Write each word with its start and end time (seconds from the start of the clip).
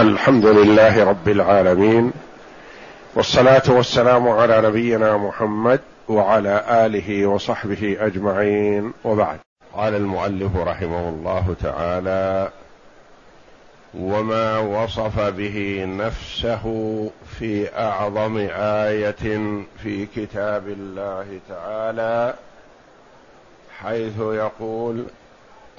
الحمد 0.00 0.46
لله 0.46 1.04
رب 1.04 1.28
العالمين 1.28 2.12
والصلاة 3.14 3.62
والسلام 3.68 4.28
على 4.28 4.60
نبينا 4.60 5.16
محمد 5.16 5.80
وعلى 6.08 6.64
آله 6.86 7.26
وصحبه 7.26 7.96
أجمعين 8.00 8.92
وبعد. 9.04 9.38
قال 9.74 9.94
المؤلف 9.94 10.56
رحمه 10.56 11.08
الله 11.08 11.54
تعالى 11.62 12.50
وما 13.94 14.58
وصف 14.58 15.20
به 15.20 15.84
نفسه 15.84 16.64
في 17.38 17.78
أعظم 17.78 18.36
آية 18.86 19.38
في 19.82 20.06
كتاب 20.16 20.68
الله 20.68 21.26
تعالى 21.48 22.34
حيث 23.80 24.18
يقول 24.18 25.04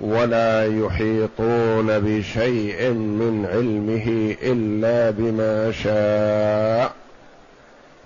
ولا 0.00 0.66
يحيطون 0.66 1.98
بشيء 1.98 2.90
من 2.90 3.46
علمه 3.52 4.36
إلا 4.42 5.10
بما 5.10 5.72
شاء. 5.72 6.92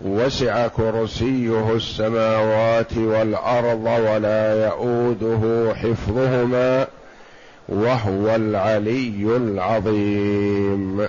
وسع 0.00 0.66
كرسيه 0.68 1.74
السماوات 1.74 2.96
والأرض 2.96 3.84
ولا 3.84 4.64
يئوده 4.64 5.74
حفظهما 5.74 6.86
وهو 7.68 8.36
العلي 8.36 9.36
العظيم. 9.36 11.08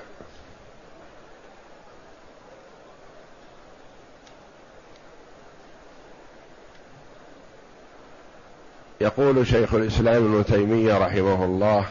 يقول 9.01 9.47
شيخ 9.47 9.73
الإسلام 9.73 10.15
ابن 10.15 10.45
تيمية 10.45 10.97
رحمه 10.97 11.45
الله 11.45 11.85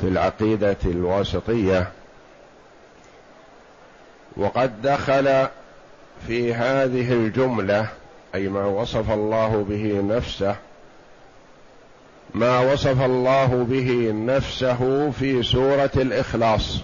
في 0.00 0.08
العقيدة 0.08 0.76
الواسطية 0.84 1.88
وقد 4.36 4.82
دخل 4.82 5.46
في 6.26 6.54
هذه 6.54 7.12
الجملة 7.12 7.86
أي 8.34 8.48
ما 8.48 8.64
وصف 8.64 9.10
الله 9.10 9.66
به 9.68 10.00
نفسه 10.16 10.56
ما 12.34 12.72
وصف 12.72 13.02
الله 13.02 13.66
به 13.68 14.12
نفسه 14.14 15.10
في 15.10 15.42
سورة 15.42 15.90
الإخلاص 15.96 16.80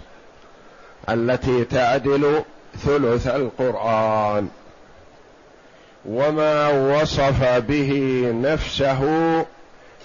التي 1.09 1.65
تعدل 1.65 2.43
ثلث 2.79 3.27
القرآن. 3.27 4.49
وما 6.05 6.69
وصف 6.69 7.45
به 7.45 8.23
نفسه 8.35 9.01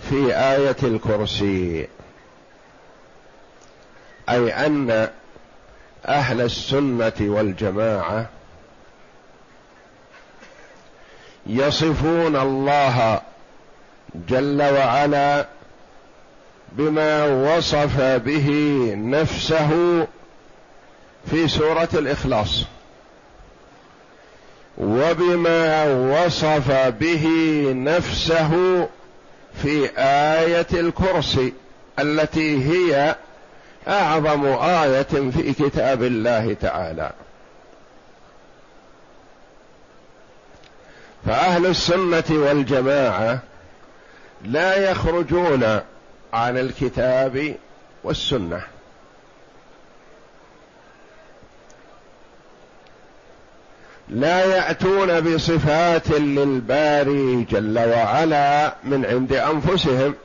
في 0.09 0.35
آية 0.35 0.77
الكرسي. 0.83 1.87
أي 4.29 4.53
أن 4.53 5.09
أهل 6.05 6.41
السنة 6.41 7.13
والجماعة 7.21 8.29
يصفون 11.45 12.35
الله 12.35 13.21
جل 14.29 14.61
وعلا 14.61 15.47
بما 16.71 17.25
وصف 17.25 18.01
به 18.01 18.49
نفسه 18.97 19.71
في 21.31 21.47
سورة 21.47 21.89
الإخلاص. 21.93 22.65
وبما 24.77 25.85
وصف 25.85 26.71
به 26.71 27.27
نفسه 27.75 28.51
في 29.63 29.89
آية 29.97 30.67
الكرسي 30.73 31.53
التي 31.99 32.65
هي 32.71 33.15
أعظم 33.87 34.45
آية 34.45 35.31
في 35.31 35.53
كتاب 35.53 36.03
الله 36.03 36.53
تعالى. 36.61 37.11
فأهل 41.25 41.65
السنة 41.65 42.23
والجماعة 42.29 43.39
لا 44.45 44.91
يخرجون 44.91 45.63
عن 46.33 46.57
الكتاب 46.57 47.55
والسنة. 48.03 48.61
لا 54.09 54.45
يأتون 54.45 55.21
بصفات 55.21 56.09
للباري 56.09 57.43
جل 57.51 57.79
وعلا 57.79 58.75
من 58.83 59.05
عند 59.05 59.33
أنفسهم. 59.33 60.15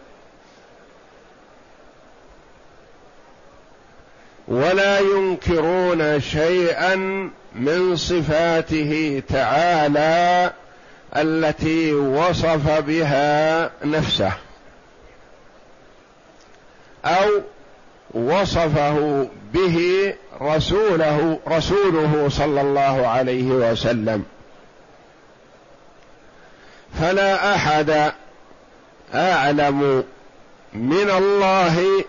ولا 4.49 4.99
ينكرون 4.99 6.21
شيئا 6.21 6.95
من 7.55 7.97
صفاته 7.97 9.23
تعالى 9.29 10.53
التي 11.17 11.93
وصف 11.95 12.79
بها 12.81 13.71
نفسه. 13.85 14.33
أو 17.05 17.31
وصفه 18.15 19.29
به 19.53 20.15
رسوله 20.41 21.39
رسوله 21.49 22.29
صلى 22.29 22.61
الله 22.61 23.07
عليه 23.07 23.45
وسلم. 23.45 24.25
فلا 27.01 27.55
أحد 27.55 28.13
أعلم 29.15 30.05
من 30.73 31.11
الله 31.11 32.05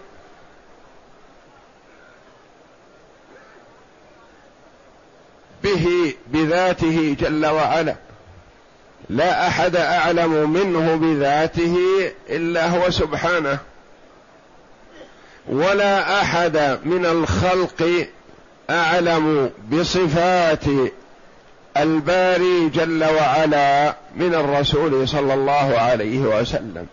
به 5.63 6.13
بذاته 6.27 7.15
جل 7.19 7.45
وعلا. 7.45 7.95
لا 9.09 9.47
أحد 9.47 9.75
أعلم 9.75 10.49
منه 10.49 10.95
بذاته 10.95 11.77
إلا 12.29 12.69
هو 12.69 12.89
سبحانه. 12.89 13.59
ولا 15.47 16.21
أحد 16.21 16.57
من 16.85 17.05
الخلق 17.05 18.07
أعلم 18.69 19.49
بصفات 19.71 20.65
الباري 21.77 22.69
جل 22.69 23.03
وعلا 23.03 23.95
من 24.15 24.35
الرسول 24.35 25.07
صلى 25.07 25.33
الله 25.33 25.77
عليه 25.77 26.19
وسلم. 26.19 26.87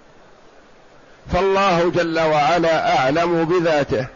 فالله 1.33 1.91
جل 1.91 2.21
وعلا 2.21 2.99
أعلم 2.99 3.45
بذاته. 3.45 4.07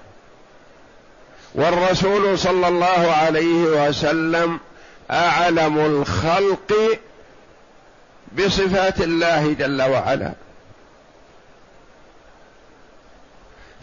والرسول 1.55 2.39
صلى 2.39 2.69
الله 2.69 3.13
عليه 3.13 3.89
وسلم 3.89 4.59
أعلم 5.11 5.79
الخلق 5.79 6.99
بصفات 8.39 9.01
الله 9.01 9.53
جل 9.53 9.83
وعلا. 9.83 10.33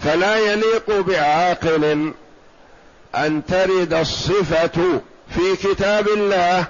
فلا 0.04 0.36
يليق 0.36 1.00
بعاقل 1.00 2.14
أن 3.16 3.46
ترد 3.46 3.94
الصفة 3.94 5.02
في 5.30 5.56
كتاب 5.56 6.08
الله 6.08 6.66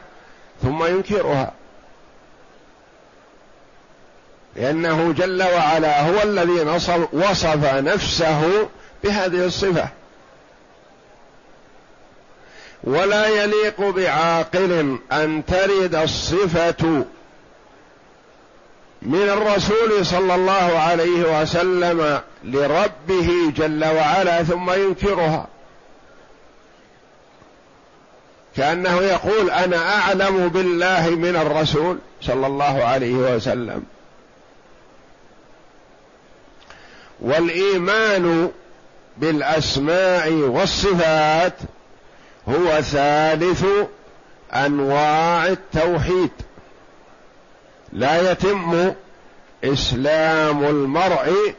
ثم 0.61 0.85
ينكرها. 0.85 1.53
لأنه 4.55 5.11
جل 5.11 5.43
وعلا 5.43 6.01
هو 6.01 6.23
الذي 6.23 6.79
وصف 7.13 7.73
نفسه 7.73 8.69
بهذه 9.03 9.45
الصفة. 9.45 9.87
ولا 12.83 13.27
يليق 13.27 13.81
بعاقل 13.81 14.97
أن 15.11 15.45
ترد 15.45 15.95
الصفة 15.95 17.05
من 19.01 19.29
الرسول 19.29 20.05
صلى 20.05 20.35
الله 20.35 20.79
عليه 20.79 21.41
وسلم 21.41 22.21
لربه 22.43 23.51
جل 23.55 23.85
وعلا 23.85 24.43
ثم 24.43 24.71
ينكرها. 24.71 25.47
كأنه 28.57 29.01
يقول 29.01 29.49
أنا 29.49 29.95
أعلم 29.95 30.47
بالله 30.47 31.09
من 31.09 31.35
الرسول 31.35 31.97
صلى 32.21 32.47
الله 32.47 32.83
عليه 32.83 33.13
وسلم. 33.13 33.83
والإيمان 37.21 38.51
بالأسماء 39.17 40.31
والصفات 40.31 41.53
هو 42.49 42.81
ثالث 42.81 43.65
أنواع 44.53 45.47
التوحيد. 45.47 46.31
لا 47.93 48.31
يتم 48.31 48.93
إسلام 49.63 50.63
المرء 50.63 51.53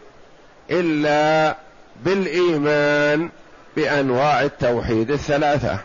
إلا 0.71 1.57
بالإيمان 2.05 3.29
بأنواع 3.77 4.43
التوحيد 4.43 5.11
الثلاثة. 5.11 5.79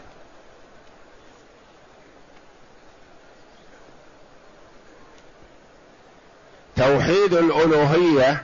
توحيد 6.75 7.33
الألوهية 7.33 8.43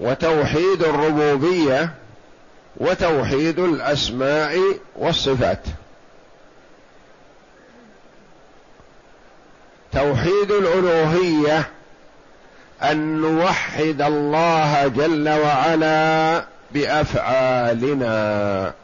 وتوحيد 0.00 0.82
الربوبية 0.82 1.94
وتوحيد 2.76 3.58
الأسماء 3.58 4.58
والصفات. 4.96 5.66
توحيد 9.96 10.50
الألوهية 10.50 11.68
أن 12.82 13.20
نوحد 13.20 14.02
الله 14.02 14.88
جل 14.88 15.28
وعلا 15.28 16.44
بأفعالنا. 16.70 18.74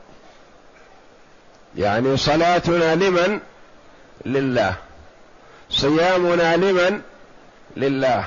يعني 1.76 2.16
صلاتنا 2.16 2.94
لمن؟ 2.94 3.40
لله. 4.26 4.74
صيامنا 5.70 6.56
لمن؟ 6.56 7.00
لله. 7.76 8.24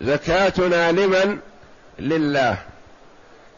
زكاتنا 0.00 0.92
لمن؟ 0.92 1.38
لله. 1.98 2.56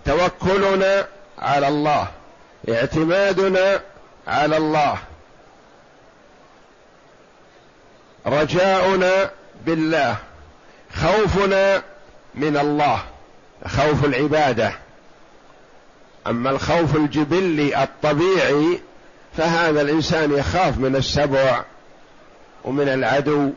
توكلنا 0.04 1.06
على 1.38 1.68
الله. 1.68 2.08
اعتمادنا 2.68 3.80
على 4.26 4.56
الله. 4.56 4.98
رجاؤنا 8.26 9.30
بالله 9.66 10.16
خوفنا 10.94 11.82
من 12.34 12.56
الله 12.56 13.02
خوف 13.66 14.04
العبادة. 14.04 14.72
أما 16.26 16.50
الخوف 16.50 16.96
الجبلي 16.96 17.82
الطبيعي 17.82 18.80
فهذا 19.36 19.80
الإنسان 19.80 20.32
يخاف 20.32 20.78
من 20.78 20.96
السبع 20.96 21.64
ومن 22.64 22.88
العدو 22.88 23.50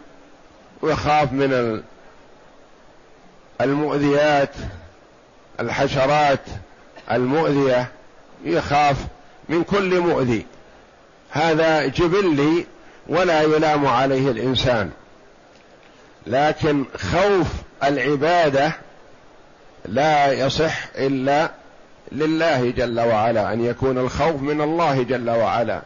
ويخاف 0.82 1.32
من 1.32 1.82
المؤذيات 3.62 4.50
الحشرات 5.60 6.40
المؤذية 7.12 7.92
يخاف 8.44 8.98
من 9.50 9.64
كل 9.64 10.00
مؤذي. 10.00 10.46
هذا 11.32 11.86
جبلي 11.86 12.66
ولا 13.08 13.42
يلام 13.42 13.88
عليه 13.88 14.32
الإنسان. 14.32 14.92
لكن 16.28 16.86
خوف 16.98 17.48
العبادة 17.84 18.72
لا 19.86 20.32
يصح 20.32 20.88
إلا 20.96 21.52
لله 22.12 22.72
جل 22.72 23.00
وعلا 23.00 23.54
أن 23.54 23.66
يكون 23.66 23.98
الخوف 23.98 24.42
من 24.42 24.62
الله 24.62 25.04
جل 25.04 25.30
وعلا. 25.30 25.82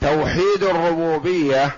توحيد 0.00 0.62
الربوبية 0.62 1.70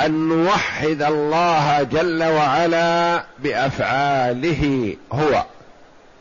أن 0.00 0.28
نوحد 0.28 1.02
الله 1.02 1.82
جل 1.82 2.22
وعلا 2.22 3.24
بأفعاله 3.38 4.96
هو 5.12 5.44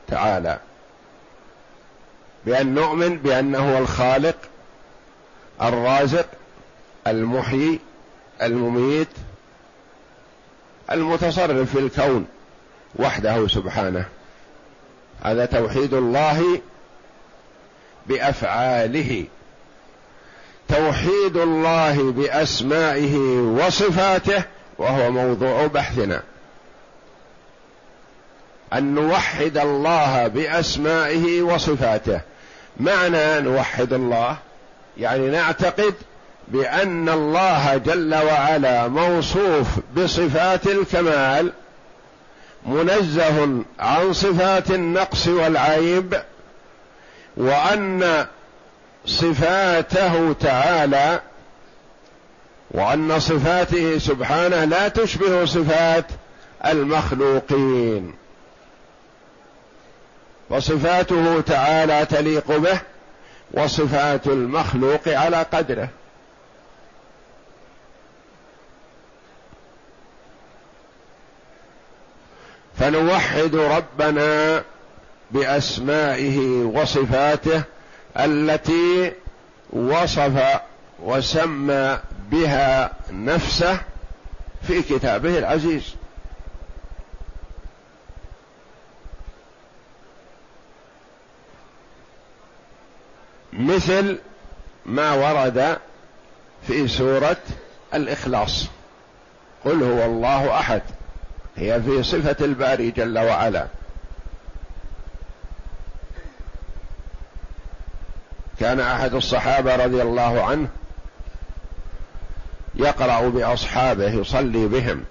تعالى. 0.07 0.59
بأن 2.45 2.73
نؤمن 2.73 3.17
بانه 3.17 3.73
هو 3.73 3.77
الخالق 3.77 4.35
الرازق 5.61 6.25
المحيي 7.07 7.79
المميت 8.41 9.07
المتصرف 10.91 11.71
في 11.71 11.79
الكون 11.79 12.25
وحده 12.95 13.47
سبحانه. 13.47 14.05
هذا 15.23 15.45
توحيد 15.45 15.93
الله 15.93 16.61
بأفعاله. 18.07 19.25
توحيد 20.69 21.37
الله 21.37 22.11
بأسمائه 22.11 23.17
وصفاته 23.39 24.43
وهو 24.77 25.11
موضوع 25.11 25.67
بحثنا. 25.67 26.23
أن 28.73 28.95
نوحد 28.95 29.57
الله 29.57 30.27
بأسمائه 30.27 31.41
وصفاته. 31.41 32.21
معنى 32.79 33.41
نوحد 33.41 33.93
الله 33.93 34.37
يعني 34.97 35.29
نعتقد 35.29 35.93
بأن 36.47 37.09
الله 37.09 37.77
جل 37.77 38.15
وعلا 38.15 38.87
موصوف 38.87 39.67
بصفات 39.97 40.67
الكمال 40.67 41.53
منزه 42.65 43.63
عن 43.79 44.13
صفات 44.13 44.71
النقص 44.71 45.27
والعيب 45.27 46.21
وأن 47.37 48.25
صفاته 49.05 50.33
تعالى 50.33 51.21
وأن 52.71 53.19
صفاته 53.19 53.97
سبحانه 53.97 54.65
لا 54.65 54.87
تشبه 54.87 55.45
صفات 55.45 56.05
المخلوقين. 56.65 58.13
وصفاته 60.53 61.41
تعالى 61.41 62.05
تليق 62.05 62.57
به 62.57 62.79
وصفات 63.51 64.27
المخلوق 64.27 65.07
على 65.07 65.37
قدره. 65.53 65.89
فنوحد 72.79 73.55
ربنا 73.55 74.63
بأسمائه 75.31 76.63
وصفاته 76.63 77.63
التي 78.17 79.11
وصف 79.73 80.59
وسمى 80.99 81.99
بها 82.31 82.91
نفسه 83.11 83.77
في 84.67 84.81
كتابه 84.81 85.37
العزيز. 85.37 85.95
مثل 93.59 94.19
ما 94.85 95.13
ورد 95.13 95.77
في 96.67 96.87
سورة 96.87 97.37
الإخلاص. 97.93 98.67
قل 99.65 99.83
هو 99.83 100.05
الله 100.05 100.59
أحد. 100.59 100.81
هي 101.55 101.81
في 101.81 102.03
صفة 102.03 102.45
الباري 102.45 102.91
جل 102.91 103.19
وعلا. 103.19 103.67
كان 108.59 108.79
أحد 108.79 109.13
الصحابة 109.13 109.75
رضي 109.75 110.01
الله 110.01 110.43
عنه 110.43 110.67
يقرأ 112.75 113.29
بأصحابه 113.29 114.09
يصلي 114.09 114.67
بهم. 114.67 115.03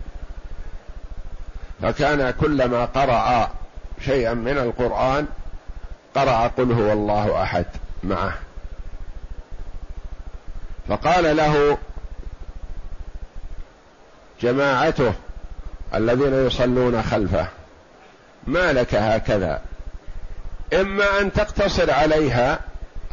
فكان 1.82 2.30
كلما 2.30 2.84
قرأ 2.84 3.50
شيئا 4.04 4.34
من 4.34 4.58
القرآن 4.58 5.26
قرأ 6.14 6.46
قل 6.46 6.72
هو 6.72 6.92
الله 6.92 7.42
أحد. 7.42 7.66
معه. 8.04 8.38
فقال 10.88 11.36
له 11.36 11.78
جماعته 14.40 15.14
الذين 15.94 16.46
يصلون 16.46 17.02
خلفه 17.02 17.46
ما 18.46 18.72
لك 18.72 18.94
هكذا؟ 18.94 19.62
إما 20.72 21.20
أن 21.20 21.32
تقتصر 21.32 21.90
عليها 21.90 22.60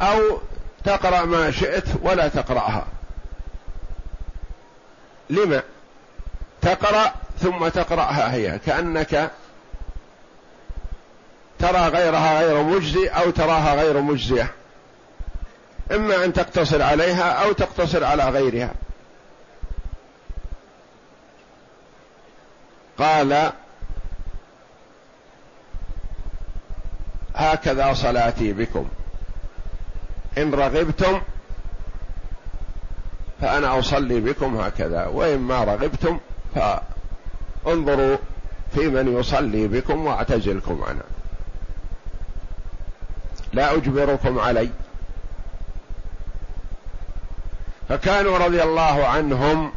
أو 0.00 0.38
تقرأ 0.84 1.24
ما 1.24 1.50
شئت 1.50 1.84
ولا 2.02 2.28
تقرأها. 2.28 2.86
لما؟ 5.30 5.62
تقرأ 6.62 7.14
ثم 7.38 7.68
تقرأها 7.68 8.32
هي 8.32 8.58
كأنك 8.58 9.30
ترى 11.58 11.88
غيرها 11.88 12.42
غير 12.42 12.62
مجزي 12.62 13.08
أو 13.08 13.30
تراها 13.30 13.74
غير 13.74 14.00
مجزية. 14.00 14.50
إما 15.92 16.24
أن 16.24 16.32
تقتصر 16.32 16.82
عليها 16.82 17.30
أو 17.44 17.52
تقتصر 17.52 18.04
على 18.04 18.28
غيرها. 18.28 18.74
قال 22.98 23.52
هكذا 27.34 27.94
صلاتي 27.94 28.52
بكم. 28.52 28.88
إن 30.38 30.54
رغبتم 30.54 31.22
فأنا 33.40 33.78
أصلي 33.78 34.20
بكم 34.20 34.56
هكذا 34.56 35.06
وإن 35.06 35.38
ما 35.38 35.64
رغبتم 35.64 36.18
فانظروا 36.54 38.16
في 38.74 38.88
من 38.88 39.18
يصلي 39.18 39.68
بكم 39.68 40.06
وأعتزلكم 40.06 40.82
عنه 40.82 41.02
لا 43.52 43.74
أجبركم 43.74 44.38
علي. 44.38 44.70
فكانوا 47.90 48.38
رضي 48.38 48.62
الله 48.62 49.06
عنهم 49.06 49.72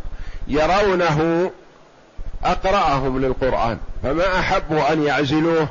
يرونه 0.47 1.51
أقرأهم 2.43 3.19
للقرآن. 3.19 3.77
فما 4.03 4.39
احبوا 4.39 4.93
أن 4.93 5.03
يعزلوه 5.03 5.67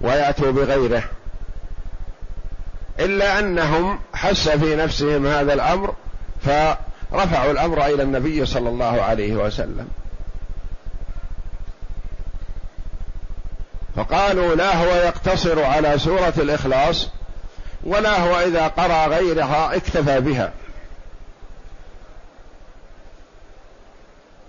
ويأتوا 0.00 0.52
بغيره. 0.52 1.02
إلا 3.00 3.38
أنهم 3.38 3.98
حس 4.14 4.48
في 4.48 4.76
نفسهم 4.76 5.26
هذا 5.26 5.52
الأمر 5.52 5.94
فرفعوا 6.44 7.50
الأمر 7.50 7.86
إلى 7.86 8.02
النبي 8.02 8.46
صلى 8.46 8.68
الله 8.68 9.02
عليه 9.02 9.34
وسلم. 9.34 9.88
فقالوا 13.96 14.54
لا 14.54 14.76
هو 14.76 14.94
يقتصر 14.94 15.64
على 15.64 15.98
سورة 15.98 16.34
الإخلاص 16.38 17.08
ولا 17.84 18.20
هو 18.20 18.40
إذا 18.40 18.68
قرأ 18.68 19.06
غيرها 19.06 19.76
اكتفى 19.76 20.20
بها. 20.20 20.52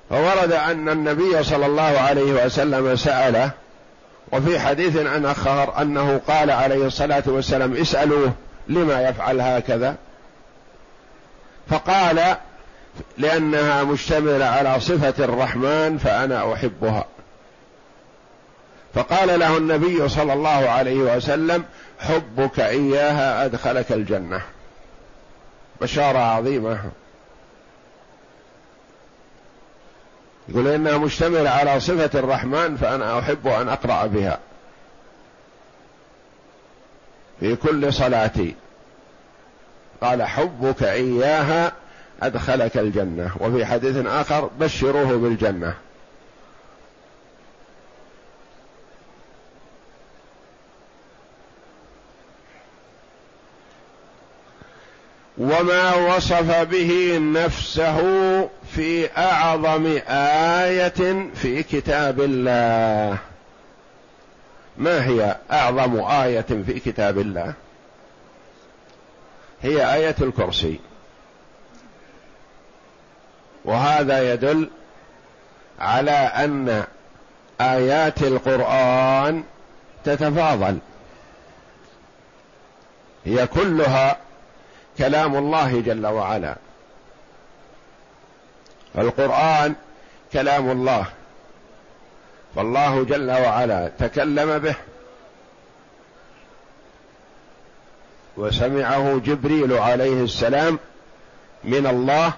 فورد 0.09 0.51
أن 0.51 0.89
النبي 0.89 1.43
صلى 1.43 1.65
الله 1.65 1.99
عليه 1.99 2.45
وسلم 2.45 2.95
سأله 2.95 3.51
وفي 4.31 4.59
حديث 4.59 4.97
عن 4.97 5.25
آخر 5.25 5.81
أنه 5.81 6.21
قال 6.27 6.51
عليه 6.51 6.87
الصلاة 6.87 7.23
والسلام 7.27 7.73
اسألوه 7.73 8.33
لما 8.67 9.09
يفعل 9.09 9.41
هكذا؟ 9.41 9.95
فقال 11.69 12.35
لأنها 13.17 13.83
مشتملة 13.83 14.45
على 14.45 14.79
صفة 14.79 15.23
الرحمن 15.25 15.97
فأنا 15.97 16.53
أحبها. 16.53 17.05
فقال 18.93 19.39
له 19.39 19.57
النبي 19.57 20.09
صلى 20.09 20.33
الله 20.33 20.69
عليه 20.69 20.97
وسلم 20.97 21.63
حبك 21.99 22.59
إياها 22.59 23.45
أدخلك 23.45 23.91
الجنة. 23.91 24.41
بشارة 25.81 26.19
عظيمة. 26.19 26.79
يقول 30.49 30.67
إنها 30.67 30.97
مشتملة 30.97 31.49
على 31.49 31.79
صفة 31.79 32.19
الرحمن 32.19 32.77
فأنا 32.77 33.19
أحب 33.19 33.47
أن 33.47 33.69
أقرأ 33.69 34.05
بها. 34.05 34.39
في 37.39 37.55
كل 37.55 37.93
صلاتي. 37.93 38.55
قال 40.01 40.23
حبك 40.23 40.83
إياها 40.83 41.71
أدخلك 42.23 42.77
الجنة. 42.77 43.31
وفي 43.39 43.65
حديث 43.65 44.05
آخر 44.05 44.49
بشروه 44.59 45.17
بالجنة. 45.17 45.73
وما 55.37 55.95
وصف 55.95 56.61
به 56.61 57.17
نفسه 57.17 57.99
في 58.75 59.17
أعظم 59.17 59.99
آية 60.07 61.29
في 61.35 61.63
كتاب 61.63 62.21
الله. 62.21 63.17
ما 64.77 65.05
هي 65.05 65.37
أعظم 65.51 65.99
آية 65.99 66.41
في 66.41 66.79
كتاب 66.79 67.19
الله؟ 67.19 67.53
هي 69.61 69.93
آية 69.93 70.15
الكرسي. 70.21 70.79
وهذا 73.65 74.33
يدل 74.33 74.69
على 75.79 76.11
أن 76.11 76.83
آيات 77.61 78.23
القرآن 78.23 79.43
تتفاضل. 80.03 80.77
هي 83.25 83.47
كلها 83.47 84.24
كلام 84.97 85.35
الله 85.35 85.81
جل 85.81 86.07
وعلا. 86.07 86.55
القرآن 88.97 89.75
كلام 90.33 90.71
الله. 90.71 91.05
فالله 92.55 93.03
جل 93.03 93.31
وعلا 93.31 93.91
تكلم 93.99 94.59
به. 94.59 94.75
وسمعه 98.37 99.19
جبريل 99.25 99.73
عليه 99.73 100.23
السلام 100.23 100.79
من 101.63 101.87
الله 101.87 102.33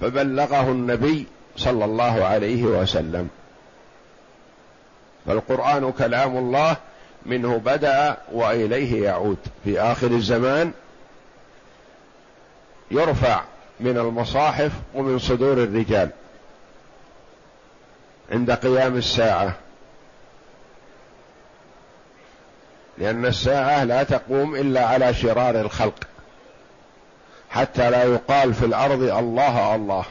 فبلغه 0.00 0.70
النبي 0.70 1.26
صلى 1.56 1.84
الله 1.84 2.24
عليه 2.24 2.64
وسلم. 2.64 3.28
فالقرآن 5.26 5.92
كلام 5.92 6.36
الله 6.36 6.76
منه 7.26 7.56
بدأ 7.56 8.16
وإليه 8.32 9.04
يعود. 9.04 9.38
في 9.64 9.80
آخر 9.80 10.06
الزمان 10.06 10.72
يرفع 12.90 13.42
من 13.80 13.98
المصاحف 13.98 14.72
ومن 14.94 15.18
صدور 15.18 15.52
الرجال 15.52 16.10
عند 18.32 18.50
قيام 18.50 18.96
الساعة. 18.96 19.52
لأن 22.98 23.26
الساعة 23.26 23.84
لا 23.84 24.02
تقوم 24.02 24.56
إلا 24.56 24.86
على 24.86 25.14
شرار 25.14 25.60
الخلق. 25.60 26.04
حتى 27.50 27.90
لا 27.90 28.04
يقال 28.04 28.54
في 28.54 28.64
الأرض 28.64 29.02
الله 29.02 29.74
الله. 29.74 30.04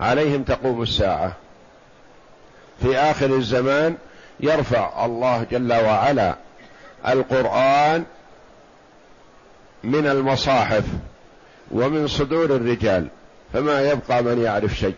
عليهم 0.00 0.42
تقوم 0.42 0.82
الساعة. 0.82 1.32
في 2.82 2.98
آخر 2.98 3.26
الزمان 3.26 3.96
يرفع 4.40 5.04
الله 5.04 5.46
جل 5.50 5.72
وعلا 5.72 6.34
القرآن 7.08 8.04
من 9.84 10.06
المصاحف 10.06 10.84
ومن 11.70 12.08
صدور 12.08 12.44
الرجال 12.44 13.08
فما 13.52 13.90
يبقى 13.90 14.22
من 14.22 14.42
يعرف 14.42 14.74
شيء. 14.74 14.94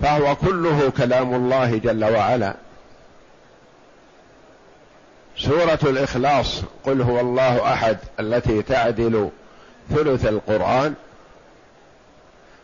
فهو 0.00 0.36
كله 0.36 0.90
كلام 0.90 1.34
الله 1.34 1.76
جل 1.76 2.04
وعلا. 2.04 2.54
سورة 5.38 5.78
الإخلاص 5.82 6.62
قل 6.84 7.02
هو 7.02 7.20
الله 7.20 7.72
أحد 7.72 7.98
التي 8.20 8.62
تعدل 8.62 9.30
ثلث 9.90 10.26
القرآن. 10.26 10.94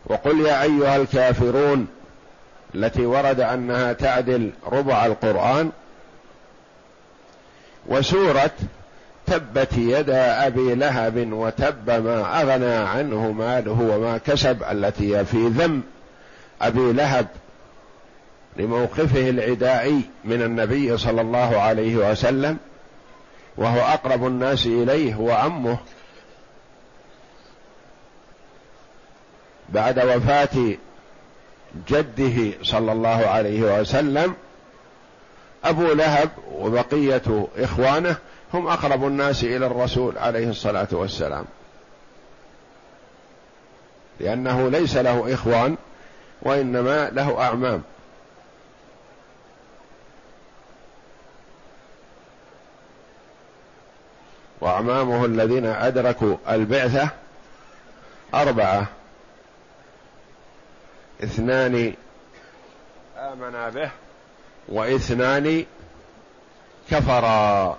وقل 0.09 0.39
يا 0.39 0.63
أيها 0.63 0.95
الكافرون 0.95 1.87
التي 2.75 3.05
ورد 3.05 3.39
أنها 3.39 3.93
تعدل 3.93 4.51
ربع 4.71 5.05
القرآن 5.05 5.71
وسورة 7.87 8.51
تبت 9.25 9.77
يدا 9.77 10.47
أبي 10.47 10.75
لهب 10.75 11.33
وتب 11.33 11.89
ما 11.89 12.41
أغنى 12.41 12.73
عنه 12.75 13.31
ماله 13.31 13.81
وما 13.81 14.17
كسب 14.17 14.63
التي 14.71 15.25
في 15.25 15.47
ذم 15.47 15.81
أبي 16.61 16.93
لهب 16.93 17.27
لموقفه 18.57 19.29
العدائي 19.29 20.01
من 20.25 20.41
النبي 20.41 20.97
صلى 20.97 21.21
الله 21.21 21.59
عليه 21.59 21.95
وسلم 21.95 22.57
وهو 23.57 23.79
أقرب 23.79 24.27
الناس 24.27 24.65
إليه 24.65 25.15
وعمه 25.15 25.77
بعد 29.69 29.99
وفاة 29.99 30.77
جده 31.89 32.53
صلى 32.63 32.91
الله 32.91 33.27
عليه 33.27 33.79
وسلم 33.81 34.35
أبو 35.63 35.93
لهب 35.93 36.29
وبقية 36.51 37.47
إخوانه 37.57 38.15
هم 38.53 38.67
أقرب 38.67 39.07
الناس 39.07 39.43
إلى 39.43 39.65
الرسول 39.65 40.17
عليه 40.17 40.49
الصلاة 40.49 40.87
والسلام. 40.91 41.45
لأنه 44.19 44.69
ليس 44.69 44.97
له 44.97 45.33
إخوان 45.33 45.77
وإنما 46.41 47.09
له 47.09 47.41
أعمام. 47.41 47.81
وأعمامه 54.61 55.25
الذين 55.25 55.65
أدركوا 55.65 56.35
البعثة 56.49 57.09
أربعة. 58.33 58.87
اثنان 61.23 61.93
آمنا 63.17 63.69
به. 63.69 63.91
واثنان 64.69 65.65
كفرا. 66.91 67.77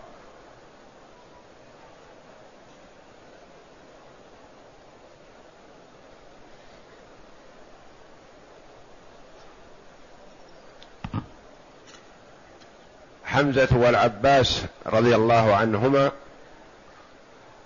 حمزة 13.25 13.68
والعباس 13.73 14.64
رضي 14.87 15.14
الله 15.14 15.54
عنهما 15.54 16.12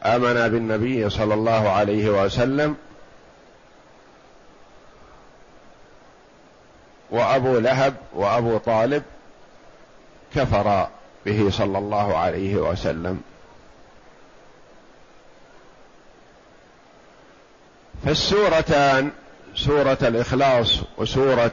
آمنا 0.02 0.48
بالنبي 0.48 1.10
صلى 1.10 1.34
الله 1.34 1.70
عليه 1.70 2.24
وسلم 2.24 2.76
وأبو 7.12 7.58
لهب 7.58 7.94
وأبو 8.14 8.58
طالب 8.58 9.02
كفرا 10.34 10.90
به 11.26 11.50
صلى 11.50 11.78
الله 11.78 12.16
عليه 12.16 12.56
وسلم. 12.56 13.20
فالسورتان 18.04 19.10
سورة 19.54 19.98
الإخلاص 20.02 20.80
وسورة 20.98 21.52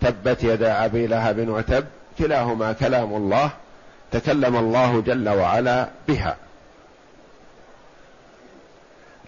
تبت 0.00 0.44
يدا 0.44 0.84
أبي 0.84 1.06
لهب 1.06 1.48
وتب 1.48 1.86
كلاهما 2.18 2.72
كلام 2.72 3.14
الله 3.14 3.50
تكلم 4.12 4.56
الله 4.56 5.00
جل 5.00 5.28
وعلا 5.28 5.88
بها. 6.08 6.36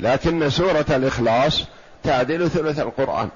لكن 0.01 0.51
سورة 0.51 0.87
الإخلاص 0.91 1.65
تعدل 2.05 2.51
ثلث 2.51 2.81
القرآن. 2.81 3.29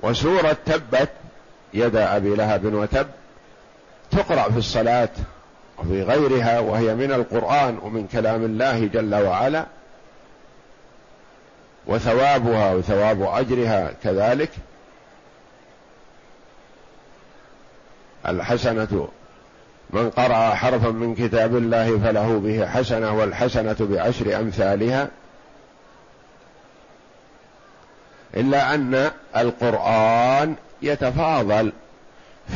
وسورة 0.00 0.56
تبت 0.66 1.08
يدا 1.74 2.16
أبي 2.16 2.34
لهب 2.34 2.74
وتب 2.74 3.06
تقرأ 4.10 4.50
في 4.50 4.58
الصلاة 4.58 5.08
وفي 5.78 6.02
غيرها 6.02 6.58
وهي 6.58 6.94
من 6.94 7.12
القرآن 7.12 7.78
ومن 7.82 8.06
كلام 8.06 8.44
الله 8.44 8.86
جل 8.86 9.14
وعلا 9.14 9.66
وثوابها 11.86 12.74
وثواب 12.74 13.22
أجرها 13.22 13.92
كذلك. 14.02 14.50
الحسنة 18.28 19.08
من 19.90 20.10
قرأ 20.10 20.54
حرفا 20.54 20.88
من 20.88 21.14
كتاب 21.14 21.56
الله 21.56 21.98
فله 21.98 22.38
به 22.38 22.66
حسنة 22.66 23.18
والحسنة 23.18 23.76
بعشر 23.80 24.36
أمثالها. 24.40 25.08
إلا 28.36 28.74
أن 28.74 29.10
القرآن 29.36 30.54
يتفاضل 30.82 31.72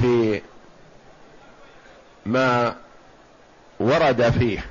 في 0.01 0.43
ما 2.27 2.77
ورد 3.81 4.31
فيه 4.31 4.65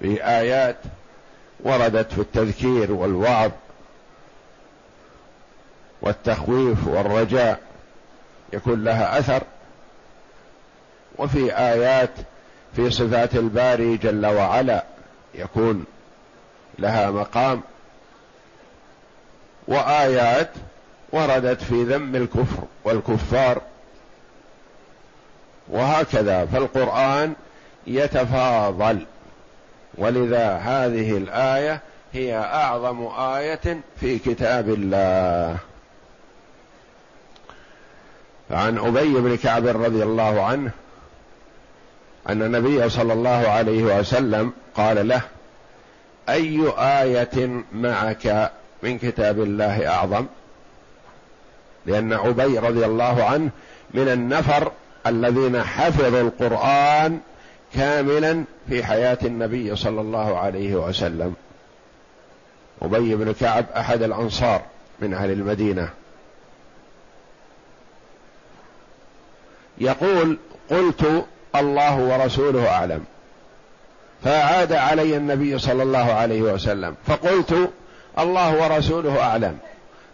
في 0.00 0.24
آيات 0.24 0.76
وردت 1.60 2.12
في 2.12 2.20
التذكير 2.20 2.92
والوعظ 2.92 3.50
والتخويف 6.02 6.86
والرجاء 6.86 7.60
يكون 8.52 8.84
لها 8.84 9.18
أثر. 9.18 9.42
وفي 11.18 11.54
آيات 11.56 12.10
في 12.76 12.90
صفات 12.90 13.34
الباري 13.34 13.96
جل 13.96 14.26
وعلا 14.26 14.84
يكون 15.34 15.84
لها 16.78 17.10
مقام. 17.10 17.62
وآيات 19.68 20.50
وردت 21.12 21.62
في 21.62 21.82
ذم 21.84 22.16
الكفر 22.16 22.64
والكفار. 22.84 23.62
وهكذا 25.68 26.46
فالقرآن 26.46 27.32
يتفاضل. 27.86 29.06
ولذا 29.94 30.56
هذه 30.56 31.16
الآية 31.16 31.80
هي 32.12 32.36
أعظم 32.38 33.06
آية 33.06 33.80
في 34.00 34.18
كتاب 34.18 34.68
الله. 34.68 35.56
فعن 38.50 38.78
أبي 38.78 39.14
بن 39.14 39.36
كعب 39.36 39.66
رضي 39.66 40.02
الله 40.02 40.42
عنه 40.42 40.70
أن 42.28 42.42
النبي 42.42 42.88
صلى 42.88 43.12
الله 43.12 43.48
عليه 43.48 43.82
وسلم 43.82 44.52
قال 44.74 45.08
له 45.08 45.22
أي 46.28 46.72
آية 46.78 47.64
معك 47.72 48.50
من 48.82 48.98
كتاب 48.98 49.42
الله 49.42 49.88
أعظم 49.88 50.26
لأن 51.86 52.12
أبي 52.12 52.58
رضي 52.58 52.84
الله 52.84 53.24
عنه 53.24 53.50
من 53.94 54.08
النفر 54.08 54.72
الذين 55.06 55.62
حفظوا 55.62 56.20
القرآن 56.20 57.20
كاملا 57.74 58.44
في 58.68 58.84
حياة 58.84 59.18
النبي 59.24 59.76
صلى 59.76 60.00
الله 60.00 60.38
عليه 60.38 60.74
وسلم. 60.74 61.34
أبي 62.82 63.14
بن 63.14 63.32
كعب 63.32 63.64
أحد 63.76 64.02
الأنصار 64.02 64.62
من 65.00 65.14
أهل 65.14 65.30
المدينة. 65.30 65.90
يقول 69.78 70.38
قلت 70.70 71.24
الله 71.56 71.98
ورسوله 71.98 72.68
أعلم. 72.68 73.04
فعاد 74.24 74.72
علي 74.72 75.16
النبي 75.16 75.58
صلى 75.58 75.82
الله 75.82 76.12
عليه 76.12 76.42
وسلم. 76.42 76.94
فقلت 77.06 77.70
الله 78.18 78.62
ورسوله 78.62 79.20
أعلم. 79.20 79.58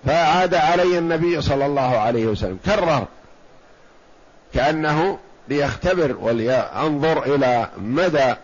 فعاد 0.07 0.55
علي 0.55 0.99
النبي 0.99 1.43
صلى 1.43 1.67
الله 1.67 1.99
عليه 1.99 2.27
وسلم. 2.27 2.59
كرر. 2.67 3.07
كأنه 4.55 5.19
ليختبر 5.49 6.17
ولينظر 6.21 7.35
إلى 7.35 7.69
مدى 7.79 8.35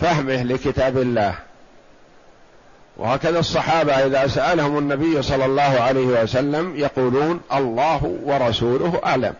فهمه 0.00 0.42
لكتاب 0.42 0.98
الله. 0.98 1.34
وهكذا 2.96 3.38
الصحابة 3.38 3.92
إذا 3.92 4.26
سألهم 4.26 4.78
النبي 4.78 5.22
صلى 5.22 5.44
الله 5.44 5.62
عليه 5.62 6.06
وسلم 6.06 6.76
يقولون 6.76 7.40
الله 7.54 8.18
ورسوله 8.24 9.00
أعلم. 9.04 9.34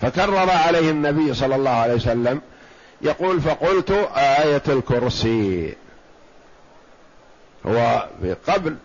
فكرر 0.00 0.50
عليه 0.50 0.90
النبي 0.90 1.34
صلى 1.34 1.56
الله 1.56 1.70
عليه 1.70 1.94
وسلم 1.94 2.40
يقول 3.02 3.40
فقلت 3.40 3.90
آية 4.16 4.62
الكرسي. 4.68 5.74
هو 7.66 8.06
قبل 8.48 8.76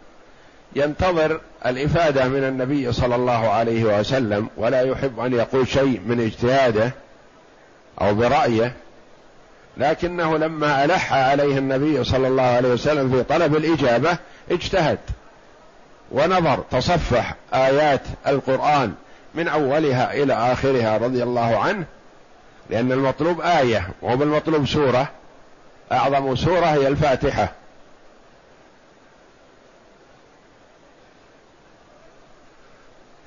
ينتظر 0.75 1.39
الإفادة 1.65 2.27
من 2.27 2.43
النبي 2.43 2.91
صلى 2.91 3.15
الله 3.15 3.49
عليه 3.49 3.99
وسلم 3.99 4.47
ولا 4.57 4.81
يحب 4.81 5.19
أن 5.19 5.33
يقول 5.33 5.67
شيء 5.67 6.01
من 6.05 6.19
اجتهاده 6.19 6.91
أو 8.01 8.13
برأيه. 8.13 8.73
لكنه 9.77 10.37
لما 10.37 10.85
ألح 10.85 11.13
عليه 11.13 11.57
النبي 11.57 12.03
صلى 12.03 12.27
الله 12.27 12.43
عليه 12.43 12.69
وسلم 12.69 13.11
في 13.11 13.23
طلب 13.23 13.55
الإجابة 13.55 14.17
اجتهد 14.51 14.99
ونظر 16.11 16.63
تصفح 16.71 17.35
آيات 17.53 18.01
القرآن 18.27 18.93
من 19.35 19.47
أولها 19.47 20.13
إلى 20.13 20.33
آخرها 20.33 20.97
رضي 20.97 21.23
الله 21.23 21.57
عنه 21.57 21.85
لأن 22.69 22.91
المطلوب 22.91 23.41
آية 23.41 23.89
وهو 24.01 24.17
بالمطلوب 24.17 24.67
سورة 24.67 25.09
أعظم 25.91 26.35
سورة 26.35 26.65
هي 26.65 26.87
الفاتحة. 26.87 27.51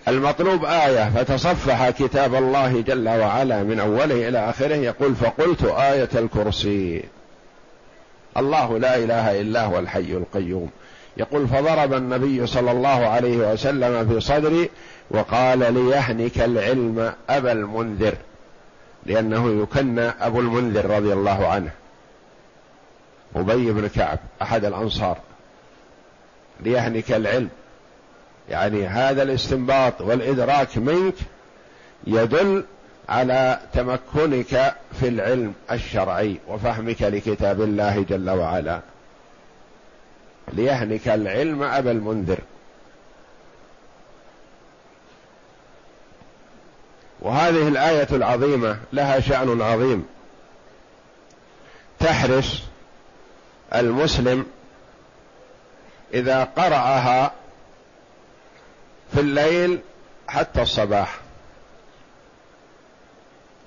المطلوب 0.09 0.65
آية 0.65 1.11
فتصفح 1.11 1.91
كتاب 1.91 2.35
الله 2.35 2.81
جل 2.81 3.09
وعلا 3.09 3.63
من 3.63 3.81
أوله 3.81 4.29
إلى 4.29 4.51
آخره 4.51 4.75
يقول 4.75 5.15
فقلت 5.15 5.65
آية 5.65 6.09
الكرسي. 6.15 7.05
الله 8.37 8.79
لا 8.79 8.97
إله 8.97 9.41
إلا 9.41 9.65
هو 9.65 9.79
الحي 9.79 10.13
القيوم. 10.13 10.71
يقول 11.17 11.49
فضرب 11.49 11.95
النبي 11.95 12.47
صلى 12.47 12.71
الله 12.71 13.07
عليه 13.07 13.53
وسلم 13.53 14.09
في 14.09 14.21
صدري 14.21 14.71
وقال 15.11 15.59
ليهنك 15.59 16.39
العلم 16.39 17.13
أبا 17.31 17.53
المنذر 17.53 18.15
لأنه 19.07 19.63
يكنى 19.63 20.09
أبو 20.21 20.41
المنذر 20.41 20.91
رضي 20.91 21.13
الله 21.13 21.47
عنه. 21.49 21.71
أبي 23.37 23.73
بن 23.73 23.89
كعب 23.89 24.19
أحد 24.43 24.65
الأنصار. 24.65 25.19
ليهنك 26.61 27.13
العلم. 27.13 27.49
يعني 28.49 28.87
هذا 28.87 29.23
الاستنباط 29.23 30.01
والإدراك 30.01 30.79
منك 30.79 31.15
يدل 32.07 32.65
على 33.09 33.61
تمكنك 33.73 34.77
في 35.01 35.09
العلم 35.09 35.55
الشرعي 35.71 36.37
وفهمك 36.49 37.03
لكتاب 37.03 37.63
الله 37.63 38.05
جل 38.09 38.31
وعلا. 38.31 38.81
ليهنك 40.53 41.09
العلم 41.09 41.63
أبا 41.63 41.91
المنذر. 41.91 42.39
وهذه 47.21 47.69
الآية 47.69 48.09
العظيمة 48.13 48.79
لها 48.93 49.21
شأن 49.21 49.63
عظيم. 49.63 50.07
تحرس 52.01 52.63
المسلم 53.75 54.47
إذا 56.15 56.45
قرأها 56.45 57.33
في 59.15 59.21
الليل 59.21 59.81
حتى 60.29 60.63
الصباح. 60.63 61.19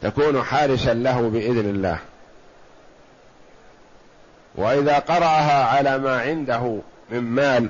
تكون 0.01 0.43
حارسا 0.43 0.93
له 0.93 1.29
بإذن 1.29 1.69
الله. 1.69 1.99
وإذا 4.55 4.99
قرأها 4.99 5.65
على 5.65 5.97
ما 5.97 6.21
عنده 6.21 6.79
من 7.09 7.21
مال 7.21 7.69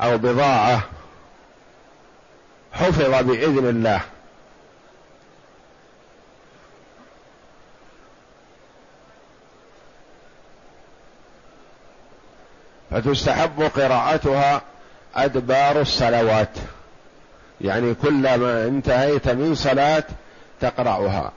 أو 0.00 0.18
بضاعة 0.18 0.82
حفظ 2.72 3.24
بإذن 3.24 3.68
الله. 3.68 4.00
فتستحب 12.90 13.62
قراءتها 13.62 14.62
أدبار 15.14 15.80
الصلوات. 15.80 16.58
يعني 17.60 17.94
كلما 17.94 18.64
انتهيت 18.64 19.28
من 19.28 19.54
صلاة 19.54 20.04
تقرأها. 20.60 21.32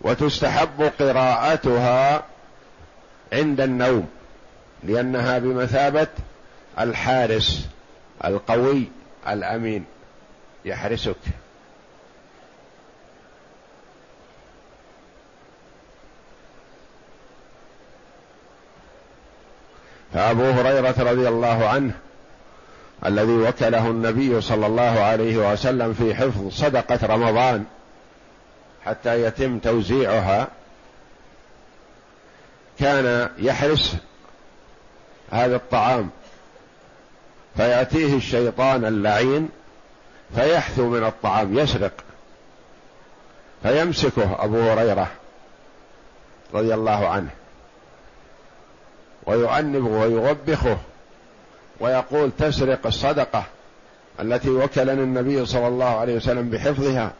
وتستحب 0.00 0.92
قراءتها 1.00 2.24
عند 3.32 3.60
النوم 3.60 4.08
لأنها 4.84 5.38
بمثابة 5.38 6.06
الحارس 6.78 7.68
القوي 8.24 8.84
الأمين 9.28 9.84
يحرسك. 10.64 11.16
فأبو 20.14 20.50
هريرة 20.50 20.94
رضي 20.98 21.28
الله 21.28 21.68
عنه 21.68 21.92
الذي 23.06 23.32
وكله 23.32 23.86
النبي 23.86 24.40
صلى 24.40 24.66
الله 24.66 25.00
عليه 25.00 25.52
وسلم 25.52 25.94
في 25.94 26.14
حفظ 26.14 26.48
صدقة 26.48 27.06
رمضان 27.06 27.64
حتى 28.84 29.22
يتم 29.22 29.58
توزيعها 29.58 30.48
كان 32.78 33.28
يحرس 33.38 33.96
هذا 35.30 35.56
الطعام 35.56 36.10
فيأتيه 37.56 38.16
الشيطان 38.16 38.84
اللعين 38.84 39.48
فيحثو 40.34 40.88
من 40.88 41.04
الطعام 41.04 41.58
يسرق 41.58 41.92
فيمسكه 43.62 44.44
أبو 44.44 44.60
هريرة 44.60 45.10
رضي 46.54 46.74
الله 46.74 47.08
عنه. 47.08 47.30
ويعنبه 49.28 49.88
ويوبخه 49.88 50.78
ويقول 51.80 52.30
تسرق 52.38 52.86
الصدقة 52.86 53.44
التي 54.20 54.50
وكلني 54.50 55.02
النبي 55.02 55.46
صلى 55.46 55.68
الله 55.68 55.98
عليه 55.98 56.16
وسلم 56.16 56.50
بحفظها. 56.50 57.12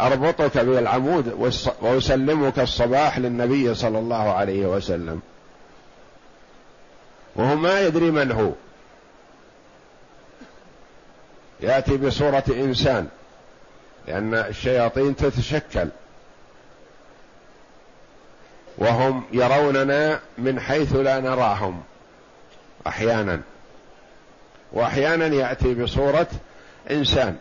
أربطك 0.00 0.58
بالعمود 0.58 1.52
وأسلمك 1.80 2.58
الصباح 2.58 3.18
للنبي 3.18 3.74
صلى 3.74 3.98
الله 3.98 4.32
عليه 4.32 4.66
وسلم. 4.66 5.20
وهو 7.36 7.56
ما 7.56 7.80
يدري 7.80 8.10
من 8.10 8.32
هو. 8.32 8.50
يأتي 11.60 11.96
بصورة 11.96 12.44
إنسان 12.48 13.08
لأن 14.08 14.34
الشياطين 14.34 15.16
تتشكل. 15.16 15.88
وهم 18.80 19.22
يروننا 19.32 20.20
من 20.38 20.60
حيث 20.60 20.96
لا 20.96 21.20
نراهم 21.20 21.82
أحيانا. 22.86 23.40
وأحيانا 24.72 25.26
يأتي 25.26 25.74
بصورة 25.74 26.26
إنسان. 26.90 27.36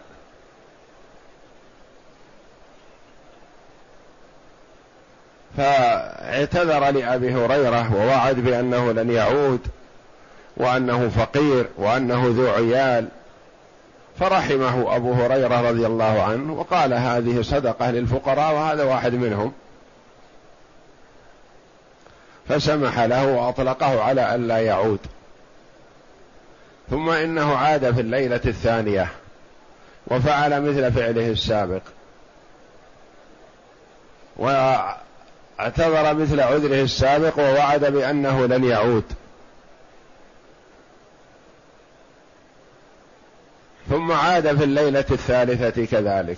فاعتذر 5.58 6.90
لأبي 6.90 7.34
هريرة 7.34 7.96
ووعد 7.96 8.36
بأنه 8.36 8.92
لن 8.92 9.12
يعود 9.12 9.60
وأنه 10.58 11.10
فقير 11.10 11.68
وأنه 11.78 12.24
ذو 12.26 12.48
عيال. 12.50 13.08
فرحمه 14.20 14.96
أبو 14.96 15.14
هريرة 15.14 15.70
رضي 15.70 15.86
الله 15.86 16.24
عنه 16.24 16.54
وقال 16.54 16.94
هذه 16.94 17.42
صدقة 17.42 17.92
للفقراء 17.92 18.54
وهذا 18.56 18.84
واحد 18.84 19.14
منهم. 19.14 19.54
فسمح 22.50 23.00
له 23.00 23.26
وأطلقه 23.28 24.04
على 24.04 24.36
أن 24.36 24.48
لا 24.48 24.58
يعود. 24.58 25.00
ثم 26.90 27.10
إنه 27.10 27.56
عاد 27.56 27.94
في 27.94 28.02
الليلة 28.02 28.42
الثانية 28.46 29.08
وفعل 30.08 30.62
مثل 30.62 30.92
فعله 30.92 31.28
السابق. 31.28 31.82
واعتذر 34.38 36.14
مثل 36.14 36.40
عذره 36.40 36.82
السابق 36.82 37.40
ووعد 37.40 37.86
بأنه 37.86 38.46
لن 38.46 38.64
يعود. 38.64 39.04
ثم 43.90 44.12
عاد 44.12 44.58
في 44.58 44.64
الليلة 44.64 45.06
الثالثة 45.12 45.86
كذلك. 45.86 46.38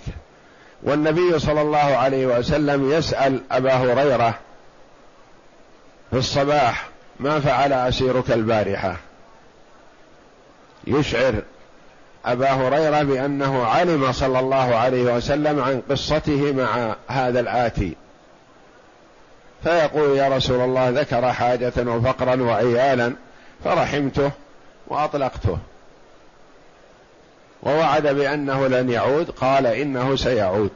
والنبي 0.82 1.38
صلى 1.38 1.60
الله 1.60 1.78
عليه 1.78 2.26
وسلم 2.26 2.92
يسأل 2.92 3.42
أبا 3.50 3.72
هريرة 3.72 4.38
في 6.12 6.18
الصباح 6.18 6.88
ما 7.20 7.40
فعل 7.40 7.72
أسيرك 7.72 8.30
البارحة. 8.30 8.96
يشعر 10.86 11.42
أبا 12.24 12.50
هريرة 12.50 13.02
بأنه 13.02 13.66
علم 13.66 14.12
صلى 14.12 14.38
الله 14.38 14.74
عليه 14.74 15.14
وسلم 15.16 15.60
عن 15.60 15.82
قصته 15.90 16.52
مع 16.52 16.96
هذا 17.08 17.40
الآتي. 17.40 17.96
فيقول 19.62 20.16
يا 20.16 20.28
رسول 20.28 20.60
الله 20.60 20.88
ذكر 20.88 21.32
حاجة 21.32 21.72
وفقرا 21.76 22.42
وعيالا 22.42 23.12
فرحمته 23.64 24.30
وأطلقته. 24.88 25.58
ووعد 27.62 28.06
بأنه 28.06 28.66
لن 28.66 28.90
يعود 28.90 29.30
قال 29.30 29.66
إنه 29.66 30.16
سيعود. 30.16 30.72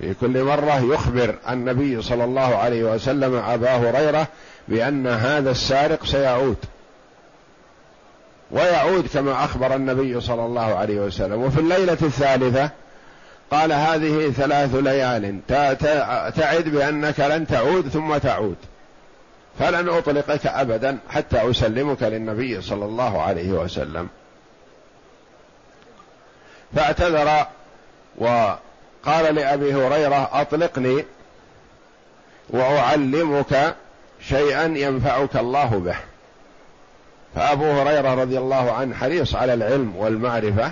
في 0.00 0.14
كل 0.14 0.42
مرة 0.44 0.94
يخبر 0.94 1.34
النبي 1.48 2.02
صلى 2.02 2.24
الله 2.24 2.56
عليه 2.56 2.84
وسلم 2.84 3.34
أبا 3.34 3.70
هريرة 3.70 4.26
بأن 4.68 5.06
هذا 5.06 5.50
السارق 5.50 6.04
سيعود. 6.04 6.56
ويعود 8.50 9.06
كما 9.06 9.44
أخبر 9.44 9.74
النبي 9.74 10.20
صلى 10.20 10.44
الله 10.44 10.74
عليه 10.74 11.00
وسلم. 11.00 11.42
وفي 11.42 11.60
الليلة 11.60 11.92
الثالثة 12.02 12.70
قال 13.50 13.72
هذه 13.72 14.30
ثلاث 14.30 14.74
ليال. 14.74 15.40
تعد 16.36 16.68
بأنك 16.68 17.20
لن 17.20 17.46
تعود 17.46 17.88
ثم 17.88 18.16
تعود. 18.16 18.56
فلن 19.58 19.88
أطلقك 19.88 20.46
ابدا 20.46 20.98
حتى 21.10 21.50
أسلمك 21.50 22.02
للنبي 22.02 22.60
صلى 22.60 22.84
الله 22.84 23.22
عليه 23.22 23.52
وسلم. 23.52 24.08
فاعتذر 26.76 27.46
وقال 29.08 29.34
لأبي 29.34 29.74
هريرة 29.74 30.30
أطلقني 30.32 31.04
وأعلمك 32.50 33.74
شيئا 34.28 34.64
ينفعك 34.64 35.36
الله 35.36 35.78
به. 35.78 35.96
فأبو 37.34 37.64
هريرة 37.64 38.14
رضي 38.14 38.38
الله 38.38 38.72
عنه 38.72 38.94
حريص 38.94 39.34
على 39.34 39.54
العلم 39.54 39.96
والمعرفة. 39.96 40.70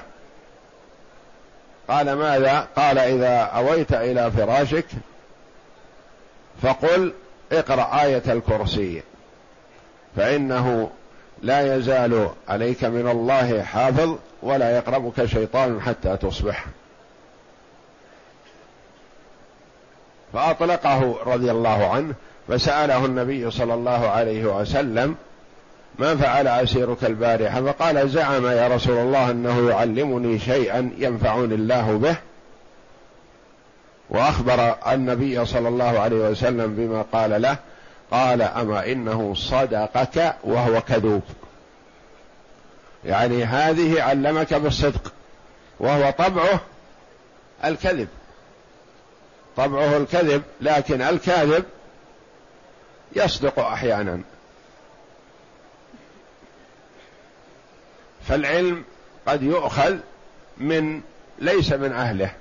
قال 1.88 2.12
ماذا؟ 2.12 2.68
قال 2.76 2.98
إذا 2.98 3.38
أويت 3.38 3.92
إلى 3.92 4.30
فراشك 4.30 4.86
فقل 6.62 7.12
اقرأ 7.52 8.02
آية 8.02 8.22
الكرسي 8.28 9.02
فإنه 10.16 10.90
لا 11.42 11.76
يزال 11.76 12.30
عليك 12.48 12.84
من 12.84 13.08
الله 13.08 13.62
حافظ 13.62 14.16
ولا 14.42 14.76
يقربك 14.76 15.24
شيطان 15.24 15.80
حتى 15.80 16.16
تصبح. 16.16 16.66
فأطلقه 20.36 21.16
رضي 21.26 21.50
الله 21.50 21.86
عنه 21.86 22.14
فسأله 22.48 23.04
النبي 23.04 23.50
صلى 23.50 23.74
الله 23.74 24.08
عليه 24.08 24.44
وسلم 24.44 25.14
ما 25.98 26.16
فعل 26.16 26.48
أسيرك 26.48 27.04
البارحة؟ 27.04 27.62
فقال 27.62 28.08
زعم 28.10 28.46
يا 28.46 28.68
رسول 28.68 28.98
الله 28.98 29.30
أنه 29.30 29.70
يعلمني 29.70 30.38
شيئا 30.38 30.90
ينفعني 30.98 31.54
الله 31.54 31.98
به. 31.98 32.16
وأخبر 34.10 34.76
النبي 34.92 35.44
صلى 35.44 35.68
الله 35.68 35.98
عليه 36.00 36.16
وسلم 36.16 36.74
بما 36.74 37.04
قال 37.12 37.42
له 37.42 37.56
قال 38.10 38.42
أما 38.42 38.86
إنه 38.86 39.34
صدقك 39.34 40.36
وهو 40.44 40.80
كذوب. 40.80 41.22
يعني 43.04 43.44
هذه 43.44 44.02
علمك 44.02 44.54
بالصدق 44.54 45.12
وهو 45.80 46.10
طبعه 46.10 46.60
الكذب. 47.64 48.08
طبعه 49.56 49.96
الكذب 49.96 50.42
لكن 50.60 51.02
الكاذب 51.02 51.64
يصدق 53.16 53.58
أحيانا. 53.58 54.20
فالعلم 58.28 58.84
قد 59.26 59.42
يؤخذ 59.42 59.96
من 60.56 61.00
ليس 61.38 61.72
من 61.72 61.92
أهله. 61.92 62.34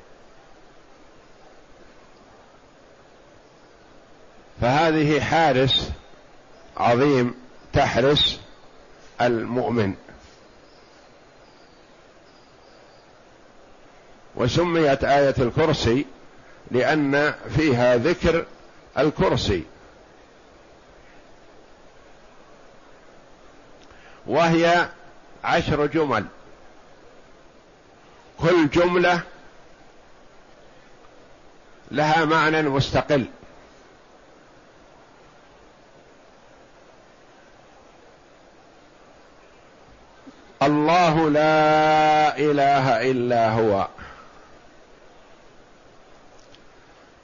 فهذه 4.62 5.22
حارس 5.22 5.92
عظيم 6.78 7.36
تحرس 7.74 8.40
المؤمن. 9.22 9.94
وسميت 14.36 15.04
آية 15.04 15.36
الكرسي 15.40 16.06
لأن 16.72 17.34
فيها 17.56 17.96
ذكر 17.98 18.46
الكرسي. 18.98 19.64
وهي 24.28 24.90
عشر 25.44 25.86
جمل. 25.86 26.26
كل 28.40 28.70
جملة 28.70 29.22
لها 31.92 32.26
معنى 32.26 32.62
مستقل. 32.62 33.26
الله 40.62 41.30
لا 41.30 42.38
إله 42.38 43.12
إلا 43.12 43.50
هو. 43.50 43.88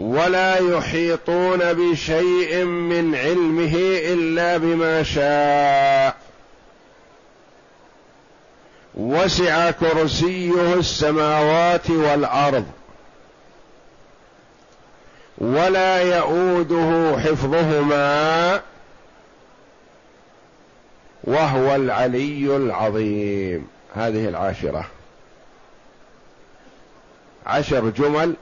ولا 0.00 0.56
يحيطون 0.58 1.58
بشيء 1.58 2.64
من 2.64 3.14
علمه 3.14 3.72
إلا 4.12 4.56
بما 4.56 5.02
شاء. 5.02 6.16
وسع 8.94 9.70
كرسيه 9.70 10.74
السماوات 10.74 11.90
والأرض. 11.90 12.66
ولا 15.38 16.02
يئوده 16.02 17.18
حفظهما 17.18 18.60
وهو 21.24 21.74
العلي 21.74 22.56
العظيم. 22.56 23.68
هذه 23.94 24.28
العاشرة. 24.28 24.86
عشر 27.46 27.88
جمل 27.90 28.34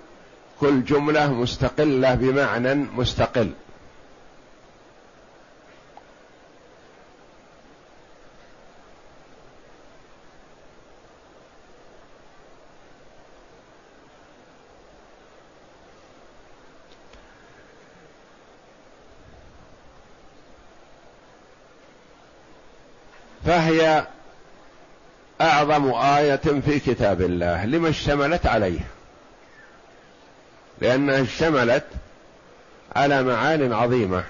كل 0.61 0.85
جملة 0.85 1.33
مستقلة 1.33 2.15
بمعنى 2.15 2.75
مستقل. 2.75 3.53
فهي 23.45 24.07
أعظم 25.41 25.95
آية 25.95 26.37
في 26.37 26.79
كتاب 26.79 27.23
الله. 27.23 27.65
لما 27.65 27.89
اشتملت 27.89 28.47
عليه. 28.47 28.96
لانها 30.81 31.23
اشتملت 31.23 31.85
على 32.97 33.23
معان 33.23 33.73
عظيمة. 33.73 34.25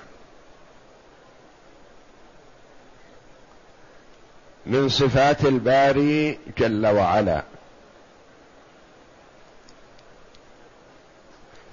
من 4.66 4.88
صفات 4.88 5.44
الباري 5.44 6.38
جل 6.58 6.86
وعلا. 6.86 7.42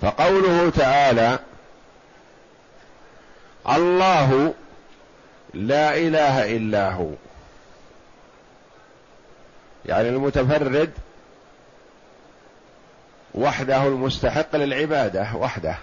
فقوله 0.01 0.69
تعالى 0.69 1.39
الله 3.69 4.53
لا 5.53 5.97
إله 5.97 6.55
إلا 6.57 6.91
هو. 6.91 7.09
يعني 9.85 10.09
المتفرد 10.09 10.91
وحده 13.35 13.87
المستحق 13.87 14.55
للعبادة 14.55 15.27
وحده. 15.35 15.75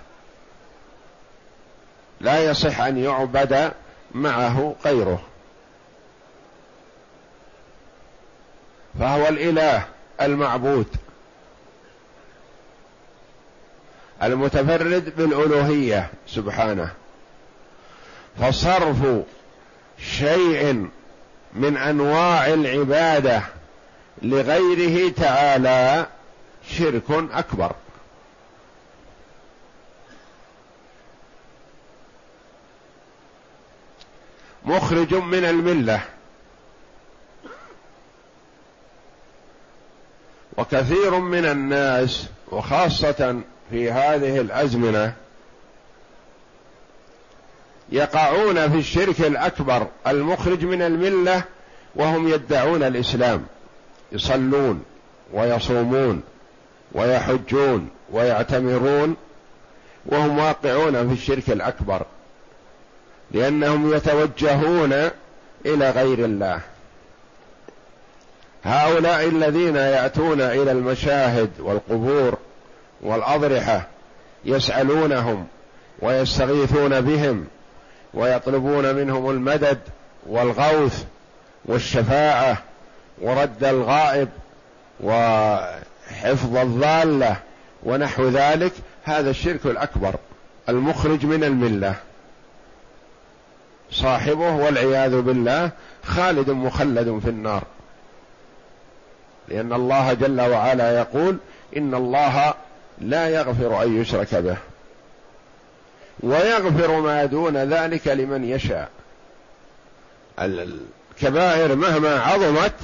لا 2.20 2.44
يصح 2.50 2.80
أن 2.80 2.98
يعبد 2.98 3.72
معه 4.14 4.74
غيره. 4.84 5.22
فهو 9.00 9.28
الإله 9.28 9.84
المعبود. 10.20 10.86
المتفرد 14.22 15.16
بالألوهية 15.16 16.10
سبحانه. 16.26 16.90
فصرف 18.40 19.22
شيء 19.98 20.88
من 21.54 21.76
أنواع 21.76 22.46
العبادة 22.46 23.42
لغيره 24.22 25.12
تعالى 25.12 26.06
شرك 26.68 27.10
أكبر. 27.10 27.72
مخرج 34.64 35.14
من 35.14 35.44
الملة. 35.44 36.02
وكثير 40.56 41.18
من 41.18 41.44
الناس 41.44 42.26
وخاصة 42.48 43.40
في 43.70 43.90
هذه 43.90 44.40
الأزمنة 44.40 45.14
يقعون 47.92 48.70
في 48.70 48.78
الشرك 48.78 49.20
الأكبر 49.20 49.86
المخرج 50.06 50.64
من 50.64 50.82
الملة 50.82 51.42
وهم 51.94 52.28
يدعون 52.28 52.82
الإسلام. 52.82 53.46
يصلون 54.12 54.84
ويصومون. 55.32 56.22
ويحجون 56.92 57.88
ويعتمرون 58.12 59.16
وهم 60.06 60.38
واقعون 60.38 61.08
في 61.08 61.14
الشرك 61.14 61.50
الأكبر 61.50 62.02
لأنهم 63.30 63.94
يتوجهون 63.94 64.92
إلى 65.66 65.90
غير 65.90 66.24
الله. 66.24 66.60
هؤلاء 68.64 69.28
الذين 69.28 69.76
يأتون 69.76 70.40
إلى 70.40 70.72
المشاهد 70.72 71.50
والقبور 71.60 72.38
والأضرحة 73.00 73.86
يسألونهم 74.44 75.46
ويستغيثون 76.02 77.00
بهم 77.00 77.46
ويطلبون 78.14 78.94
منهم 78.94 79.30
المدد 79.30 79.78
والغوث 80.26 81.04
والشفاعة 81.64 82.62
ورد 83.22 83.64
الغائب 83.64 84.28
وحفظ 86.10 86.56
الضالة 86.56 87.36
ونحو 87.82 88.28
ذلك 88.28 88.72
هذا 89.04 89.30
الشرك 89.30 89.66
الأكبر 89.66 90.14
المخرج 90.68 91.26
من 91.26 91.44
الملة. 91.44 91.94
صاحبه 93.90 94.54
والعياذ 94.54 95.20
بالله 95.20 95.70
خالد 96.04 96.50
مخلد 96.50 97.20
في 97.22 97.30
النار. 97.30 97.62
لأن 99.48 99.72
الله 99.72 100.12
جل 100.12 100.40
وعلا 100.40 100.98
يقول 100.98 101.36
إن 101.76 101.94
الله 101.94 102.54
لا 103.00 103.28
يغفر 103.28 103.82
أن 103.82 104.00
يشرك 104.00 104.34
به. 104.34 104.56
ويغفر 106.20 107.00
ما 107.00 107.24
دون 107.24 107.56
ذلك 107.56 108.08
لمن 108.08 108.44
يشاء. 108.44 108.90
الكبائر 110.38 111.76
مهما 111.76 112.20
عظمت 112.20 112.74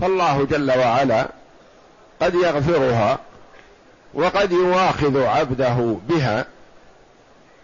فالله 0.00 0.44
جل 0.44 0.78
وعلا 0.78 1.28
قد 2.20 2.34
يغفرها 2.34 3.18
وقد 4.14 4.52
يواخذ 4.52 5.22
عبده 5.22 5.96
بها 6.08 6.46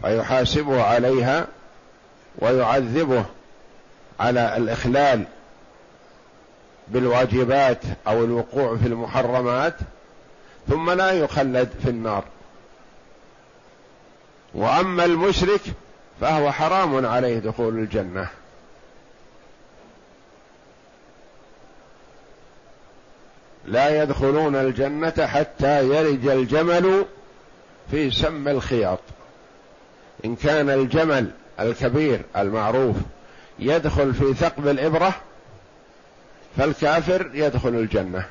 فيحاسبه 0.02 0.82
عليها 0.82 1.46
ويعذبه 2.38 3.24
على 4.20 4.56
الإخلال 4.56 5.24
بالواجبات 6.88 7.82
أو 8.06 8.24
الوقوع 8.24 8.76
في 8.76 8.86
المحرمات 8.86 9.74
ثم 10.68 10.90
لا 10.90 11.12
يخلد 11.12 11.68
في 11.82 11.90
النار. 11.90 12.24
وأما 14.54 15.04
المشرك 15.04 15.60
فهو 16.20 16.52
حرام 16.52 17.06
عليه 17.06 17.38
دخول 17.38 17.78
الجنة. 17.78 18.28
لا 23.66 24.02
يدخلون 24.02 24.56
الجنة 24.56 25.26
حتى 25.26 25.88
يلج 25.88 26.28
الجمل 26.28 27.04
في 27.90 28.10
سم 28.10 28.48
الخياط. 28.48 28.98
إن 30.24 30.36
كان 30.36 30.70
الجمل 30.70 31.30
الكبير 31.60 32.20
المعروف 32.36 32.96
يدخل 33.58 34.14
في 34.14 34.34
ثقب 34.34 34.68
الإبرة 34.68 35.14
فالكافر 36.56 37.30
يدخل 37.34 37.68
الجنة. 37.68 38.26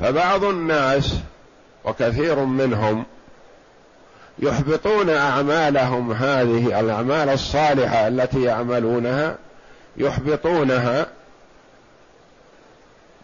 فبعض 0.00 0.44
الناس 0.44 1.20
وكثير 1.86 2.44
منهم 2.44 3.04
يحبطون 4.38 5.10
أعمالهم 5.10 6.12
هذه 6.12 6.80
الأعمال 6.80 7.28
الصالحة 7.28 8.08
التي 8.08 8.42
يعملونها 8.42 9.38
يحبطونها 9.96 11.06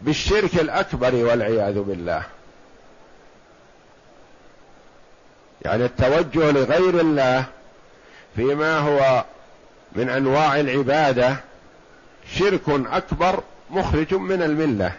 بالشرك 0.03 0.55
الأكبر 0.55 1.14
والعياذ 1.14 1.81
بالله. 1.81 2.22
يعني 5.62 5.85
التوجه 5.85 6.51
لغير 6.51 7.01
الله 7.01 7.44
فيما 8.37 8.79
هو 8.79 9.25
من 9.92 10.09
أنواع 10.09 10.61
العبادة 10.61 11.37
شرك 12.35 12.62
أكبر 12.68 13.42
مخرج 13.70 14.14
من 14.14 14.42
الملة. 14.42 14.92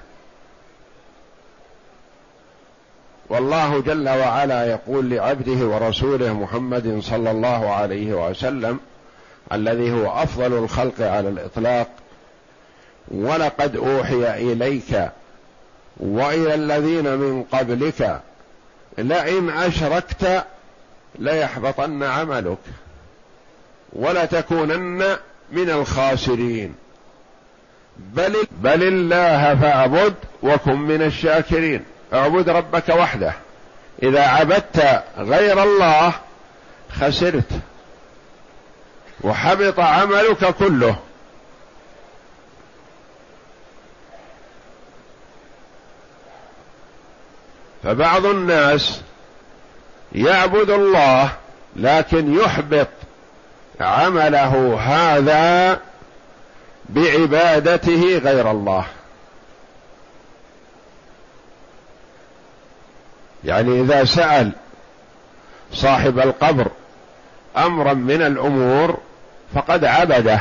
والله 3.29 3.81
جل 3.81 4.09
وعلا 4.09 4.65
يقول 4.65 5.09
لعبده 5.09 5.65
ورسوله 5.65 6.33
محمد 6.33 6.99
صلى 7.01 7.31
الله 7.31 7.69
عليه 7.69 8.13
وسلم 8.13 8.79
الذي 9.53 9.91
هو 9.91 10.23
أفضل 10.23 10.53
الخلق 10.53 11.01
على 11.01 11.29
الإطلاق 11.29 11.87
ولقد 13.07 13.75
أوحي 13.75 14.51
إليك 14.51 15.09
وإلى 15.97 16.55
الذين 16.55 17.17
من 17.17 17.43
قبلك 17.43 18.21
لئن 18.97 19.49
أشركت 19.49 20.45
ليحبطن 21.19 22.03
عملك 22.03 22.57
ولتكونن 23.93 25.17
من 25.51 25.69
الخاسرين. 25.69 26.75
بل 27.97 28.35
بل 28.51 28.83
الله 28.83 29.55
فاعبد 29.55 30.13
وكن 30.43 30.75
من 30.75 31.01
الشاكرين. 31.01 31.83
اعبد 32.13 32.49
ربك 32.49 32.89
وحده. 32.89 33.33
إذا 34.03 34.27
عبدت 34.27 35.03
غير 35.17 35.63
الله 35.63 36.13
خسرت. 37.01 37.49
وحبط 39.21 39.79
عملك 39.79 40.55
كله. 40.55 40.95
فبعض 47.83 48.25
الناس 48.25 49.01
يعبد 50.11 50.69
الله 50.69 51.31
لكن 51.75 52.33
يحبط 52.33 52.87
عمله 53.81 54.79
هذا 54.79 55.79
بعبادته 56.89 58.17
غير 58.17 58.51
الله. 58.51 58.85
يعني 63.45 63.81
إذا 63.81 64.03
سأل 64.03 64.51
صاحب 65.73 66.19
القبر 66.19 66.67
أمرا 67.57 67.93
من 67.93 68.21
الأمور 68.21 68.97
فقد 69.55 69.85
عبده. 69.85 70.39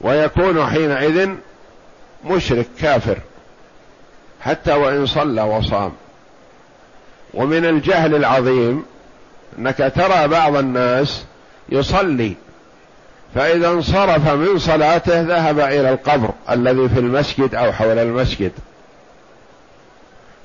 ويكون 0.00 0.66
حينئذ 0.66 1.30
مشرك 2.24 2.66
كافر 2.80 3.18
حتى 4.40 4.72
وإن 4.72 5.06
صلى 5.06 5.42
وصام. 5.42 5.92
ومن 7.34 7.64
الجهل 7.64 8.14
العظيم 8.14 8.84
أنك 9.58 9.92
ترى 9.96 10.28
بعض 10.28 10.56
الناس 10.56 11.24
يصلي 11.68 12.34
فإذا 13.34 13.68
انصرف 13.68 14.28
من 14.28 14.58
صلاته 14.58 15.20
ذهب 15.20 15.60
إلى 15.60 15.90
القبر 15.90 16.30
الذي 16.50 16.88
في 16.88 17.00
المسجد 17.00 17.54
أو 17.54 17.72
حول 17.72 17.98
المسجد. 17.98 18.52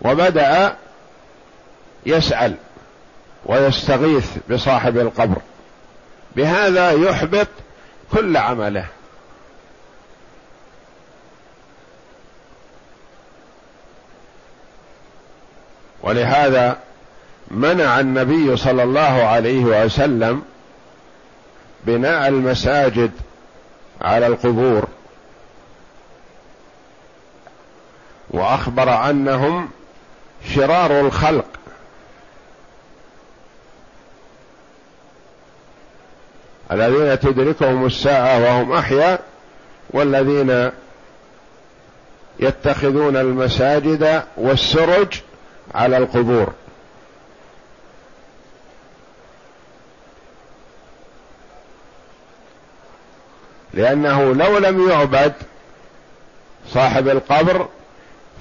وبدأ 0.01 0.75
يسأل 2.05 2.55
ويستغيث 3.45 4.37
بصاحب 4.49 4.97
القبر. 4.97 5.37
بهذا 6.35 6.91
يحبط 6.91 7.47
كل 8.11 8.37
عمله. 8.37 8.85
ولهذا 16.03 16.77
منع 17.51 17.99
النبي 17.99 18.57
صلى 18.57 18.83
الله 18.83 19.23
عليه 19.23 19.63
وسلم 19.63 20.43
بناء 21.85 22.27
المساجد 22.27 23.11
على 24.01 24.27
القبور. 24.27 24.87
وأخبر 28.29 29.09
أنهم 29.09 29.69
شرار 30.45 30.99
الخلق. 30.99 31.45
الذين 36.71 37.19
تدركهم 37.19 37.86
الساعة 37.86 38.43
وهم 38.43 38.71
احياء 38.71 39.23
والذين 39.89 40.71
يتخذون 42.39 43.17
المساجد 43.17 44.23
والسرج 44.38 45.21
على 45.75 45.97
القبور. 45.97 46.54
لأنه 53.73 54.36
لو 54.36 54.58
لم 54.58 54.89
يعبد 54.89 55.34
صاحب 56.67 57.08
القبر 57.08 57.67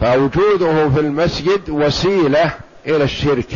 فوجوده 0.00 0.88
في 0.88 1.00
المسجد 1.00 1.70
وسيلة 1.70 2.50
إلى 2.86 3.04
الشرك. 3.04 3.54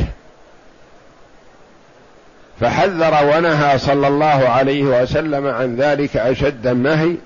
فحذر 2.61 3.37
ونهى 3.37 3.78
صلى 3.78 4.09
الله 4.09 4.48
عليه 4.48 4.85
وسلم 4.85 5.46
عن 5.46 5.76
ذلك 5.76 6.16
أشد 6.16 6.66
النهي 6.66 7.16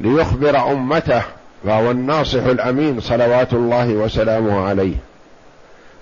ليخبر 0.00 0.72
أمته 0.72 1.22
فهو 1.64 1.90
الناصح 1.90 2.42
الأمين 2.44 3.00
صلوات 3.00 3.52
الله 3.52 3.88
وسلامه 3.88 4.68
عليه. 4.68 4.96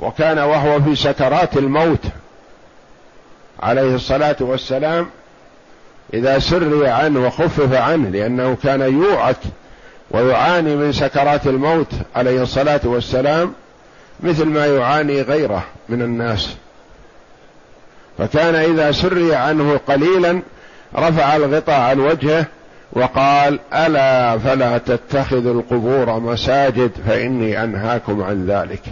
وكان 0.01 0.39
وهو 0.39 0.81
في 0.81 0.97
سكرات 0.97 1.57
الموت 1.57 2.05
عليه 3.63 3.95
الصلاة 3.95 4.37
والسلام 4.41 5.07
إذا 6.15 6.39
سري 6.39 6.89
عنه 6.89 7.27
وخفف 7.27 7.73
عنه 7.73 8.09
لأنه 8.09 8.57
كان 8.63 8.81
يوعك 8.81 9.37
ويعاني 10.11 10.77
من 10.77 10.93
سكرات 10.93 11.47
الموت 11.47 11.93
عليه 12.17 12.43
الصلاة 12.43 12.81
والسلام 12.85 13.53
مثل 14.21 14.45
ما 14.45 14.67
يعاني 14.67 15.23
غيره 15.23 15.65
من 15.89 16.03
الناس. 16.03 16.57
فكان 18.19 18.55
إذا 18.55 18.93
سري 18.93 19.35
عنه 19.35 19.81
قليلا 19.89 20.43
رفع 20.97 21.37
الغطاء 21.37 21.81
عن 21.81 22.01
وجهه 22.01 22.47
وقال 22.93 23.61
ألا 23.75 24.39
فلا 24.39 24.79
تتخذوا 24.79 25.55
القبور 25.55 26.21
مساجد 26.21 26.91
فإني 27.07 27.65
أنهاكم 27.65 28.23
عن 28.23 28.47
ذلك. 28.47 28.83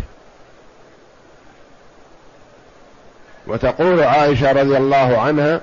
وتقول 3.47 4.03
عائشة 4.03 4.53
رضي 4.53 4.77
الله 4.77 5.19
عنها 5.19 5.61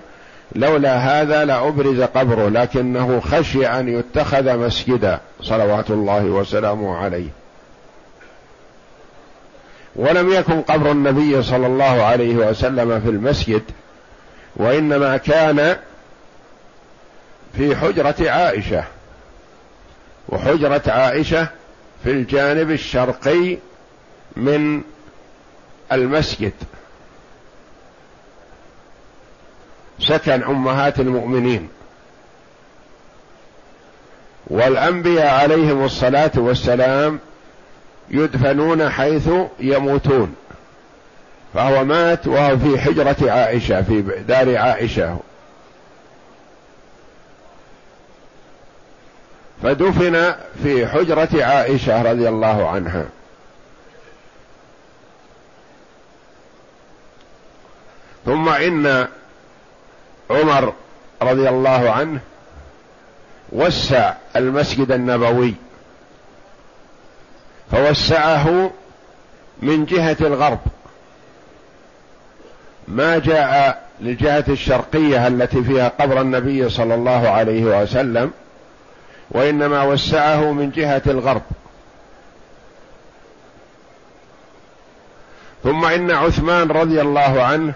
لولا 0.56 0.98
هذا 0.98 1.46
لابرز 1.46 2.02
قبره 2.02 2.50
لكنه 2.50 3.20
خشي 3.20 3.68
أن 3.68 4.00
يتخذ 4.00 4.58
مسجدا 4.58 5.20
صلوات 5.42 5.90
الله 5.90 6.24
وسلامه 6.24 6.98
عليه. 6.98 7.30
ولم 9.96 10.34
يكن 10.34 10.62
قبر 10.62 10.92
النبي 10.92 11.44
صلى 11.44 11.68
الله 11.68 12.04
عليه 12.04 12.36
وسلم 12.36 13.02
في 13.02 13.10
المسجد 13.10 13.64
وإنما 14.56 15.18
كان 15.18 15.78
في 17.58 17.76
حجرة 17.76 18.16
عائشة. 18.20 18.84
وحجرة 20.30 20.82
عائشة 20.88 21.48
في 22.04 22.12
الجانب 22.12 22.72
الشرقي 22.72 23.58
من 24.36 24.82
المسجد. 25.92 26.54
سكن 30.00 30.44
أمهات 30.44 31.00
المؤمنين. 31.00 31.70
والأنبياء 34.48 35.42
عليهم 35.42 35.86
الصلاة 35.86 36.32
والسلام 36.36 37.20
يدفنون 38.10 38.90
حيث 38.90 39.30
يموتون. 39.60 40.36
فهو 41.54 41.86
مات 41.86 42.28
وهو 42.28 42.58
في 42.58 42.80
حجرة 42.80 43.32
عائشة 43.32 43.82
في 43.82 44.02
دار 44.28 44.58
عائشة. 44.58 45.18
فدفن 49.64 50.36
في 50.64 50.88
حجرة 50.88 51.44
عائشة 51.44 52.12
رضي 52.12 52.30
الله 52.30 52.70
عنها. 52.70 53.06
ثم 58.26 58.50
إن 58.50 59.08
عمر 60.30 60.74
رضي 61.22 61.50
الله 61.50 61.92
عنه 61.92 62.20
وسع 63.52 64.14
المسجد 64.36 64.92
النبوي 64.92 65.54
فوسعه 67.72 68.72
من 69.62 69.86
جهة 69.86 70.18
الغرب. 70.22 70.60
ما 72.88 73.18
جاء 73.18 73.84
للجهة 74.02 74.46
الشرقية 74.50 75.28
التي 75.28 75.64
فيها 75.64 75.88
قبر 75.88 76.22
النبي 76.22 76.70
صلى 76.70 76.96
الله 76.96 77.30
عليه 77.30 77.82
وسلم 77.82 78.32
وإنما 79.32 79.84
وسعه 79.84 80.52
من 80.52 80.72
جهة 80.72 81.02
الغرب. 81.08 81.42
ثم 85.64 85.86
إن 85.86 86.12
عثمان 86.12 86.72
رضي 86.72 87.02
الله 87.02 87.44
عنه 87.44 87.74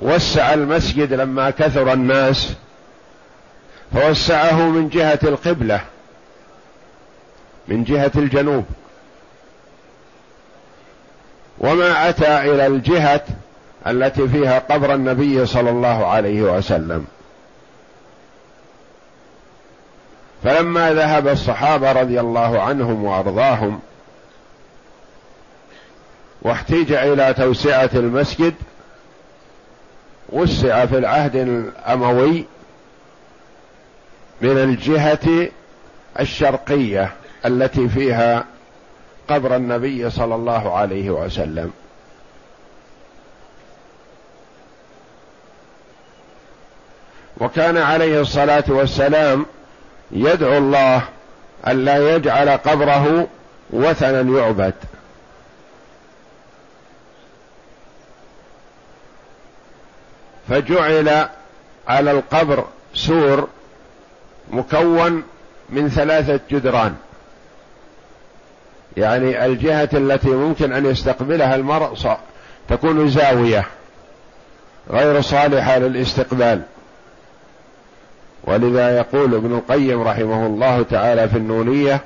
وسع 0.00 0.54
المسجد 0.54 1.12
لما 1.12 1.50
كثر 1.50 1.92
الناس 1.92 2.52
فوسعه 3.92 4.62
من 4.62 4.88
جهة 4.88 5.18
القبلة 5.22 5.80
من 7.68 7.84
جهة 7.84 8.12
الجنوب. 8.16 8.64
وما 11.58 12.08
أتى 12.08 12.38
إلى 12.38 12.66
الجهة 12.66 13.24
التي 13.86 14.28
فيها 14.28 14.58
قبر 14.58 14.94
النبي 14.94 15.46
صلى 15.46 15.70
الله 15.70 16.06
عليه 16.06 16.42
وسلم. 16.42 17.06
فلما 20.44 20.94
ذهب 20.94 21.28
الصحابة 21.28 21.92
رضي 21.92 22.20
الله 22.20 22.62
عنهم 22.62 23.04
وأرضاهم 23.04 23.80
واحتيج 26.42 26.92
إلى 26.92 27.34
توسعة 27.34 27.90
المسجد 27.94 28.54
وسع 30.28 30.86
في 30.86 30.98
العهد 30.98 31.36
الأموي 31.36 32.44
من 34.40 34.58
الجهة 34.58 35.48
الشرقية 36.20 37.12
التي 37.46 37.88
فيها 37.88 38.44
قبر 39.28 39.56
النبي 39.56 40.10
صلى 40.10 40.34
الله 40.34 40.76
عليه 40.76 41.10
وسلم. 41.10 41.72
وكان 47.40 47.76
عليه 47.76 48.20
الصلاة 48.20 48.64
والسلام 48.68 49.46
يدعو 50.10 50.58
الله 50.58 51.02
الا 51.68 52.14
يجعل 52.14 52.48
قبره 52.48 53.26
وثنا 53.70 54.38
يعبد. 54.38 54.74
فجعل 60.48 61.28
على 61.88 62.10
القبر 62.10 62.64
سور 62.94 63.48
مكون 64.50 65.22
من 65.70 65.88
ثلاثة 65.88 66.40
جدران. 66.50 66.94
يعني 68.96 69.46
الجهة 69.46 69.88
التي 69.92 70.28
ممكن 70.28 70.72
أن 70.72 70.86
يستقبلها 70.86 71.54
المرء 71.54 72.16
تكون 72.68 73.10
زاوية 73.10 73.66
غير 74.90 75.20
صالحة 75.20 75.78
للاستقبال. 75.78 76.62
ولذا 78.44 78.96
يقول 78.96 79.34
ابن 79.34 79.54
القيم 79.54 80.02
رحمه 80.02 80.46
الله 80.46 80.82
تعالى 80.82 81.28
في 81.28 81.36
النونية 81.36 82.00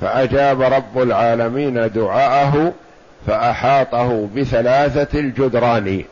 فأجاب 0.00 0.62
رب 0.62 1.02
العالمين 1.02 1.92
دعاءه 1.92 2.72
فأحاطه 3.26 4.28
بثلاثة 4.36 5.18
الجدران. 5.18 6.04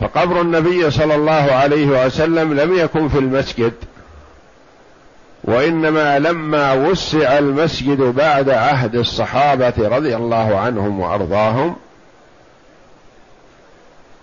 فقبر 0.00 0.40
النبي 0.40 0.90
صلى 0.90 1.14
الله 1.14 1.52
عليه 1.52 2.06
وسلم 2.06 2.60
لم 2.60 2.78
يكن 2.78 3.08
في 3.08 3.18
المسجد 3.18 3.72
وإنما 5.44 6.18
لما 6.18 6.72
وسع 6.72 7.38
المسجد 7.38 8.00
بعد 8.00 8.50
عهد 8.50 8.94
الصحابة 8.96 9.74
رضي 9.78 10.16
الله 10.16 10.58
عنهم 10.58 11.00
وأرضاهم 11.00 11.76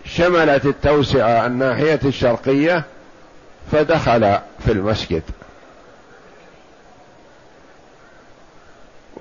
شملت 0.05 0.65
التوسعة 0.65 1.45
الناحية 1.45 1.99
الشرقية 2.05 2.83
فدخل 3.71 4.37
في 4.65 4.71
المسجد. 4.71 5.23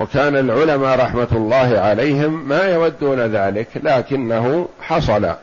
وكان 0.01 0.37
العلماء 0.37 0.99
رحمة 0.99 1.29
الله 1.33 1.79
عليهم 1.79 2.49
ما 2.49 2.63
يودون 2.63 3.21
ذلك 3.21 3.69
لكنه 3.83 4.69
حصل 4.81 5.35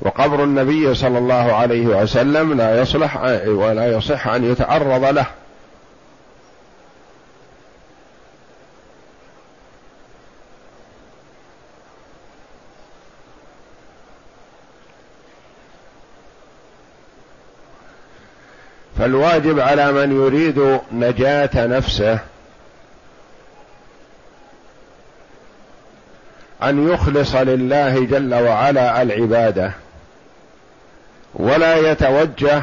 وقبر 0.00 0.44
النبي 0.44 0.94
صلى 0.94 1.18
الله 1.18 1.52
عليه 1.54 1.86
وسلم 1.86 2.56
لا 2.56 2.80
يصلح 2.80 3.16
ولا 3.46 3.92
يصح 3.92 4.28
أن 4.28 4.44
يتعرض 4.52 5.04
له. 5.04 5.26
فالواجب 18.98 19.60
على 19.60 19.92
من 19.92 20.12
يريد 20.16 20.80
نجاة 20.92 21.66
نفسه 21.66 22.18
أن 26.62 26.88
يخلص 26.92 27.34
لله 27.34 28.04
جل 28.04 28.34
وعلا 28.34 29.02
العبادة. 29.02 29.72
ولا 31.34 31.76
يتوجه 31.90 32.62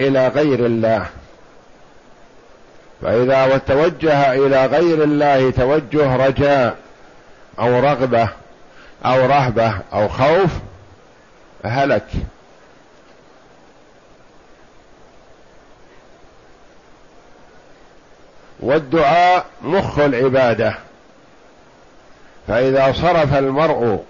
إلى 0.00 0.28
غير 0.28 0.66
الله. 0.66 1.06
فإذا 3.02 3.58
توجه 3.58 4.32
إلى 4.32 4.66
غير 4.66 5.04
الله 5.04 5.50
توجه 5.50 6.16
رجاء 6.16 6.76
أو 7.58 7.80
رغبة 7.80 8.28
أو 9.04 9.26
رهبة 9.26 9.74
أو 9.92 10.08
خوف 10.08 10.50
هلك. 11.64 12.06
والدعاء 18.60 19.46
مخ 19.62 19.98
العبادة. 19.98 20.74
فإذا 22.48 22.92
صرف 22.92 23.34
المرء 23.34 24.04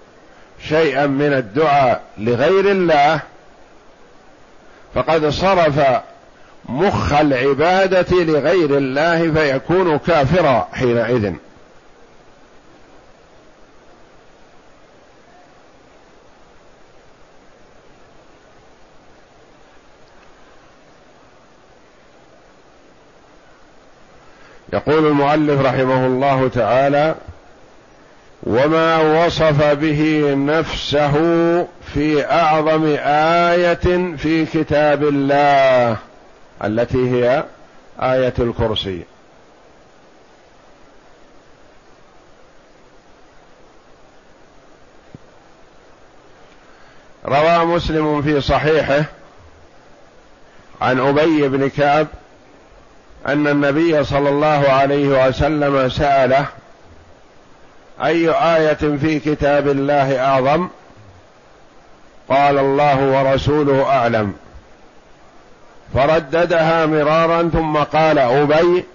شيئا 0.67 1.05
من 1.07 1.33
الدعاء 1.33 2.01
لغير 2.17 2.71
الله 2.71 3.19
فقد 4.95 5.29
صرف 5.29 6.01
مخ 6.69 7.13
العبادة 7.13 8.23
لغير 8.23 8.77
الله 8.77 9.31
فيكون 9.33 9.97
كافرا 9.97 10.67
حينئذ. 10.73 11.33
يقول 24.73 25.07
المؤلف 25.07 25.61
رحمه 25.61 26.05
الله 26.05 26.47
تعالى 26.47 27.15
وما 28.45 29.25
وصف 29.25 29.63
به 29.73 30.33
نفسه 30.37 31.13
في 31.93 32.25
أعظم 32.31 32.95
آية 33.05 34.15
في 34.17 34.45
كتاب 34.45 35.03
الله 35.03 35.97
التي 36.63 37.11
هي 37.11 37.43
آية 37.99 38.33
الكرسي. 38.39 39.03
روى 47.25 47.65
مسلم 47.65 48.21
في 48.21 48.41
صحيحه 48.41 49.03
عن 50.81 50.99
أبي 50.99 51.47
بن 51.47 51.67
كعب 51.69 52.07
أن 53.27 53.47
النبي 53.47 54.03
صلى 54.03 54.29
الله 54.29 54.69
عليه 54.69 55.27
وسلم 55.27 55.89
سأله 55.89 56.45
أي 58.03 58.29
آية 58.29 58.97
في 58.97 59.19
كتاب 59.19 59.67
الله 59.67 60.19
أعظم؟ 60.19 60.67
قال 62.29 62.57
الله 62.57 63.07
ورسوله 63.07 63.83
أعلم. 63.83 64.33
فرددها 65.93 66.85
مرارا 66.85 67.49
ثم 67.53 67.77
قال 67.77 68.19
أبي 68.19 68.85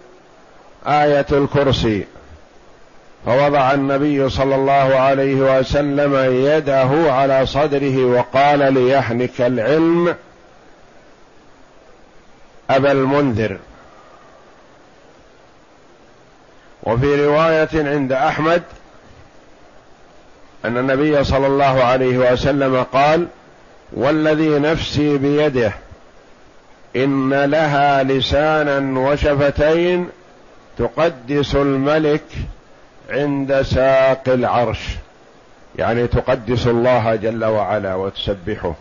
آية 0.87 1.27
الكرسي. 1.33 2.05
فوضع 3.27 3.73
النبي 3.73 4.29
صلى 4.29 4.55
الله 4.55 4.73
عليه 4.73 5.59
وسلم 5.59 6.15
يده 6.47 7.13
على 7.13 7.47
صدره 7.47 8.05
وقال 8.05 8.75
ليحنك 8.75 9.41
العلم 9.41 10.17
أبا 12.71 12.93
المنذر. 12.93 13.59
وفي 16.83 17.27
رواية 17.27 17.69
عند 17.75 18.13
أحمد 18.13 18.63
أن 20.65 20.79
النبي 20.79 21.25
صلى 21.25 21.47
الله 21.47 21.85
عليه 21.85 22.33
وسلم 22.33 22.83
قال 22.83 23.27
والذي 23.93 24.59
نفسي 24.59 25.19
بيده 25.19 25.73
إن 26.97 27.45
لها 27.45 28.03
لسانا 28.03 29.01
وشفتين 29.01 30.09
تقدس 30.79 31.55
الملك 31.55 32.25
عند 33.11 33.63
ساق 33.63 34.23
العرش. 34.29 34.81
يعني 35.77 36.07
تقدس 36.07 36.67
الله 36.67 37.15
جل 37.15 37.45
وعلا 37.45 37.95
وتسبحه. 37.95 38.75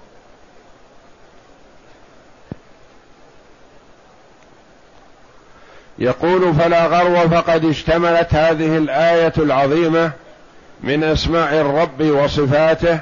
يقول 6.00 6.54
فلا 6.54 6.86
غرو 6.86 7.30
فقد 7.30 7.66
اشتملت 7.66 8.34
هذه 8.34 8.78
الآية 8.78 9.34
العظيمة 9.38 10.12
من 10.84 11.04
أسماء 11.04 11.54
الرب 11.54 12.02
وصفاته 12.02 13.00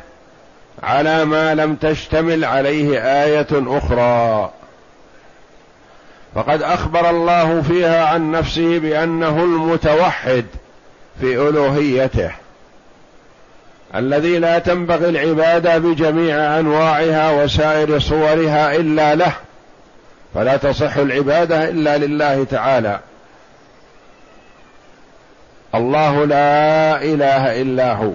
على 0.83 1.25
ما 1.25 1.55
لم 1.55 1.75
تشتمل 1.75 2.45
عليه 2.45 2.99
آية 3.23 3.47
أخرى. 3.51 4.51
فقد 6.35 6.61
أخبر 6.61 7.09
الله 7.09 7.61
فيها 7.61 8.05
عن 8.05 8.31
نفسه 8.31 8.79
بأنه 8.79 9.43
المتوحد 9.43 10.45
في 11.21 11.49
ألوهيته 11.49 12.31
الذي 13.95 14.39
لا 14.39 14.59
تنبغي 14.59 15.09
العباده 15.09 15.77
بجميع 15.77 16.59
أنواعها 16.59 17.43
وسائر 17.43 17.99
صورها 17.99 18.75
إلا 18.75 19.15
له 19.15 19.31
فلا 20.35 20.57
تصح 20.57 20.97
العبادة 20.97 21.69
إلا 21.69 21.97
لله 21.97 22.43
تعالى. 22.43 22.99
الله 25.75 26.25
لا 26.25 27.03
إله 27.03 27.61
إلا 27.61 27.93
هو. 27.93 28.11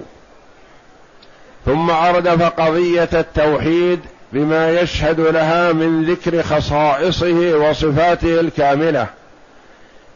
ثم 1.65 1.89
اردف 1.89 2.43
قضيه 2.43 3.09
التوحيد 3.13 3.99
بما 4.33 4.71
يشهد 4.71 5.19
لها 5.19 5.71
من 5.71 6.03
ذكر 6.03 6.43
خصائصه 6.43 7.57
وصفاته 7.57 8.39
الكاملة. 8.39 9.07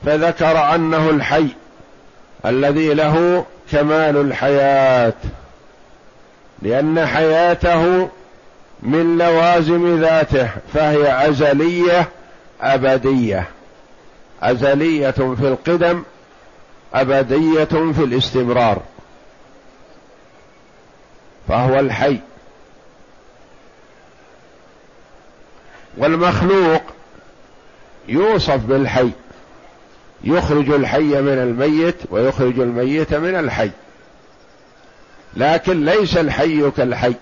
فذكر 0.06 0.76
أنه 0.76 1.10
الحي 1.10 1.48
الذي 2.46 2.94
له 2.94 3.46
كمال 3.72 4.18
الحياة. 4.18 5.14
لأن 6.62 7.06
حياته 7.06 8.10
من 8.84 9.18
لوازم 9.18 10.02
ذاته 10.02 10.50
فهي 10.74 11.30
أزلية 11.30 12.10
أبدية. 12.62 13.48
أزلية 14.44 15.12
في 15.12 15.48
القدم 15.48 16.04
أبدية 16.94 17.64
في 17.64 18.04
الاستمرار. 18.04 18.82
فهو 21.48 21.80
الحي. 21.80 22.20
والمخلوق 25.98 26.82
يوصف 28.08 28.66
بالحي. 28.66 29.12
يخرج 30.24 30.70
الحي 30.70 31.22
من 31.22 31.38
الميت 31.38 31.96
ويخرج 32.12 32.60
الميت 32.60 33.14
من 33.14 33.36
الحي. 33.36 33.72
لكن 35.34 35.86
ليس 35.86 36.18
الحي 36.18 36.72
كالحي. 36.72 37.14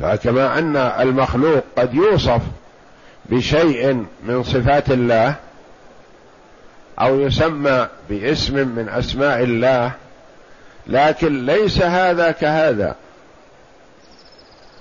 فكما 0.00 0.58
أن 0.58 0.76
المخلوق 0.76 1.64
قد 1.78 1.94
يوصف 1.94 2.40
بشيء 3.26 4.06
من 4.24 4.42
صفات 4.42 4.90
الله 4.90 5.34
أو 7.00 7.20
يسمى 7.20 7.88
باسم 8.10 8.68
من 8.68 8.88
أسماء 8.88 9.42
الله 9.42 9.92
لكن 10.86 11.46
ليس 11.46 11.82
هذا 11.82 12.30
كهذا. 12.30 12.94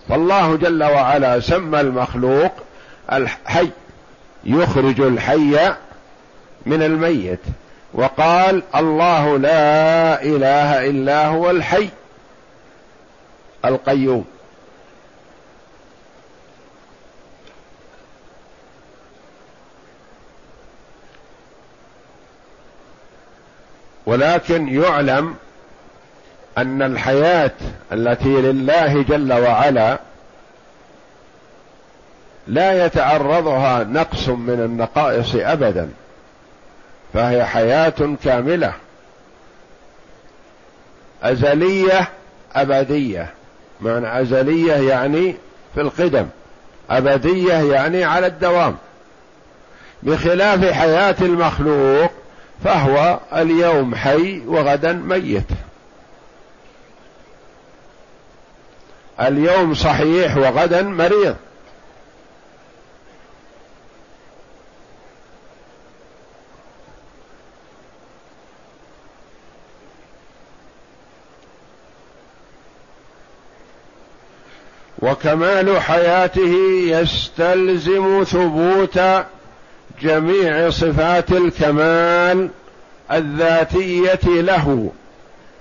فالله 0.09 0.55
جل 0.55 0.83
وعلا 0.83 1.39
سمى 1.39 1.81
المخلوق 1.81 2.51
الحي 3.11 3.69
يخرج 4.43 5.01
الحي 5.01 5.73
من 6.65 6.83
الميت 6.83 7.39
وقال 7.93 8.63
الله 8.75 9.37
لا 9.37 10.23
إله 10.23 10.89
إلا 10.89 11.27
هو 11.27 11.49
الحي 11.49 11.89
القيوم. 13.65 14.25
ولكن 24.05 24.81
يعلم 24.81 25.35
أن 26.57 26.81
الحياة 26.81 27.51
التي 27.91 28.41
لله 28.41 29.01
جل 29.03 29.33
وعلا 29.33 29.99
لا 32.47 32.85
يتعرضها 32.85 33.83
نقص 33.83 34.29
من 34.29 34.59
النقائص 34.65 35.35
ابدا 35.35 35.89
فهي 37.13 37.45
حياة 37.45 38.15
كاملة 38.23 38.73
أزلية 41.23 42.07
أبدية. 42.55 43.29
معنى 43.81 44.21
أزلية 44.21 44.73
يعني 44.73 45.35
في 45.75 45.81
القدم 45.81 46.27
أبدية 46.89 47.53
يعني 47.53 48.03
على 48.03 48.27
الدوام. 48.27 48.77
بخلاف 50.03 50.71
حياة 50.71 51.15
المخلوق 51.21 52.11
فهو 52.63 53.19
اليوم 53.33 53.95
حي 53.95 54.41
وغدا 54.45 54.93
ميت. 54.93 55.47
اليوم 59.19 59.73
صحيح 59.73 60.37
وغدا 60.37 60.81
مريض. 60.81 61.35
وكمال 74.99 75.81
حياته 75.81 76.55
يستلزم 76.87 78.23
ثبوت 78.23 78.99
جميع 80.01 80.69
صفات 80.69 81.31
الكمال 81.31 82.49
الذاتية 83.11 84.19
له 84.25 84.91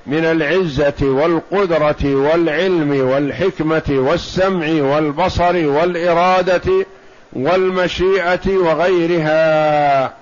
من 0.06 0.24
العزة 0.24 0.94
والقدرة 1.02 2.14
والعلم 2.14 3.10
والحكمة 3.10 3.82
والسمع 3.88 4.66
والبصر 4.66 5.68
والإرادة 5.68 6.86
والمشيئة 7.32 8.48
وغيرها. 8.48 10.12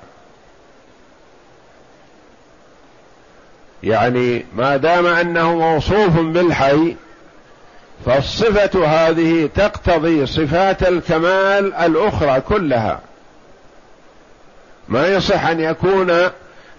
يعني 3.83 4.47
ما 4.57 4.77
دام 4.77 5.07
أنه 5.07 5.55
موصوف 5.55 6.19
بالحي 6.21 6.97
فالصفة 8.07 8.87
هذه 8.87 9.49
تقتضي 9.55 10.27
صفات 10.27 10.89
الكمال 10.89 11.75
الأخرى 11.75 12.41
كلها. 12.41 13.01
ما 14.91 15.09
يصح 15.09 15.47
أن 15.47 15.61
يكون 15.61 16.31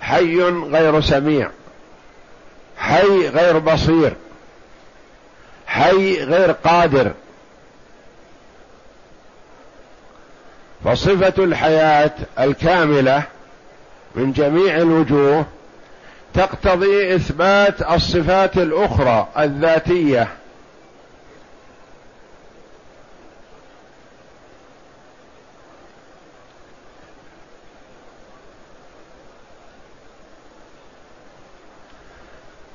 حي 0.01 0.41
غير 0.43 1.01
سميع. 1.01 1.49
حي 2.78 3.28
غير 3.28 3.57
بصير. 3.57 4.14
حي 5.68 6.24
غير 6.24 6.51
قادر. 6.51 7.12
فصفة 10.86 11.43
الحياة 11.43 12.12
الكاملة 12.39 13.24
من 14.16 14.32
جميع 14.32 14.78
الوجوه 14.78 15.45
تقتضي 16.34 17.16
إثبات 17.16 17.82
الصفات 17.82 18.57
الأخرى 18.57 19.28
الذاتية 19.38 20.28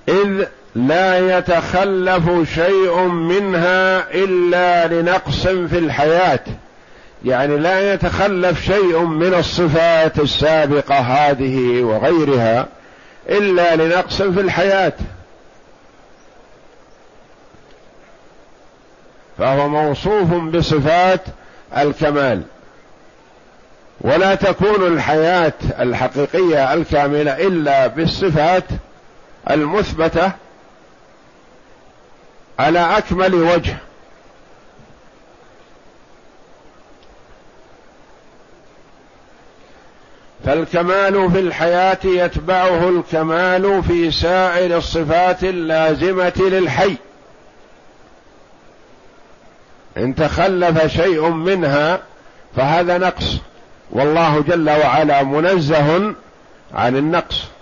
إذ 0.08 0.44
لا 0.74 1.38
يتخلف 1.38 2.54
شيء 2.54 3.00
منها 3.06 4.10
إلا 4.14 4.86
لنقص 4.86 5.46
في 5.46 5.78
الحياة. 5.78 6.40
يعني 7.24 7.56
لا 7.56 7.92
يتخلف 7.94 8.64
شيء 8.64 8.98
من 8.98 9.34
الصفات 9.34 10.18
السابقة 10.18 10.94
هذه 10.94 11.82
وغيرها 11.82 12.66
إلا 13.28 13.76
لنقص 13.76 14.22
في 14.22 14.40
الحياة. 14.40 14.92
فهو 19.38 19.68
موصوف 19.68 20.32
بصفات 20.34 21.20
الكمال. 21.76 22.42
ولا 24.00 24.34
تكون 24.34 24.86
الحياة 24.86 25.52
الحقيقية 25.80 26.74
الكاملة 26.74 27.46
إلا 27.46 27.86
بالصفات 27.86 28.64
المثبتة 29.50 30.32
على 32.58 32.98
أكمل 32.98 33.34
وجه. 33.34 33.76
فالكمال 40.44 41.30
في 41.32 41.40
الحياة 41.40 41.98
يتبعه 42.04 42.88
الكمال 42.88 43.82
في 43.82 44.10
سائر 44.10 44.76
الصفات 44.76 45.44
اللازمة 45.44 46.32
للحي. 46.36 46.96
إن 49.96 50.14
تخلف 50.14 50.86
شيء 50.86 51.28
منها 51.28 52.00
فهذا 52.56 52.98
نقص. 52.98 53.36
والله 53.90 54.40
جل 54.40 54.70
وعلا 54.70 55.22
منزه 55.22 56.14
عن 56.74 56.96
النقص. 56.96 57.55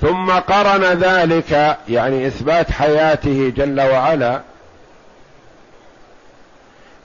ثم 0.00 0.30
قرن 0.30 0.84
ذلك 0.84 1.78
يعني 1.88 2.26
إثبات 2.26 2.70
حياته 2.70 3.52
جل 3.56 3.80
وعلا 3.80 4.40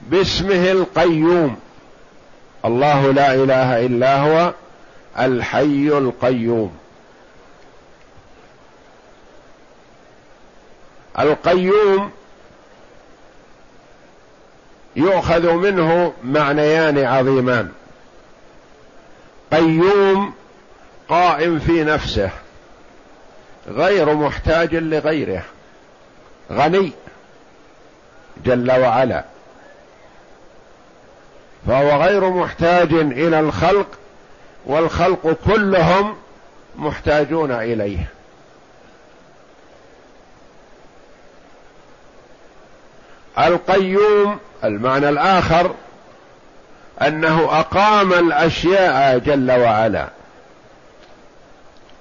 باسمه 0.00 0.70
القيوم. 0.72 1.56
الله 2.64 3.12
لا 3.12 3.34
إله 3.34 3.86
إلا 3.86 4.16
هو 4.16 4.52
الحي 5.18 5.88
القيوم. 5.88 6.76
القيوم 11.18 12.10
يؤخذ 14.96 15.52
منه 15.52 16.12
معنيان 16.24 16.98
عظيمان. 16.98 17.72
قيوم 19.52 20.32
قائم 21.08 21.58
في 21.58 21.84
نفسه. 21.84 22.30
غير 23.68 24.14
محتاج 24.14 24.74
لغيره. 24.74 25.42
غني 26.52 26.92
جل 28.44 28.72
وعلا. 28.72 29.24
فهو 31.66 32.02
غير 32.02 32.30
محتاج 32.30 32.92
إلى 32.92 33.40
الخلق 33.40 33.86
والخلق 34.66 35.36
كلهم 35.46 36.16
محتاجون 36.76 37.50
إليه. 37.50 38.06
القيوم 43.38 44.38
المعنى 44.64 45.08
الآخر 45.08 45.74
أنه 47.02 47.60
أقام 47.60 48.12
الأشياء 48.12 49.18
جل 49.18 49.52
وعلا. 49.52 50.08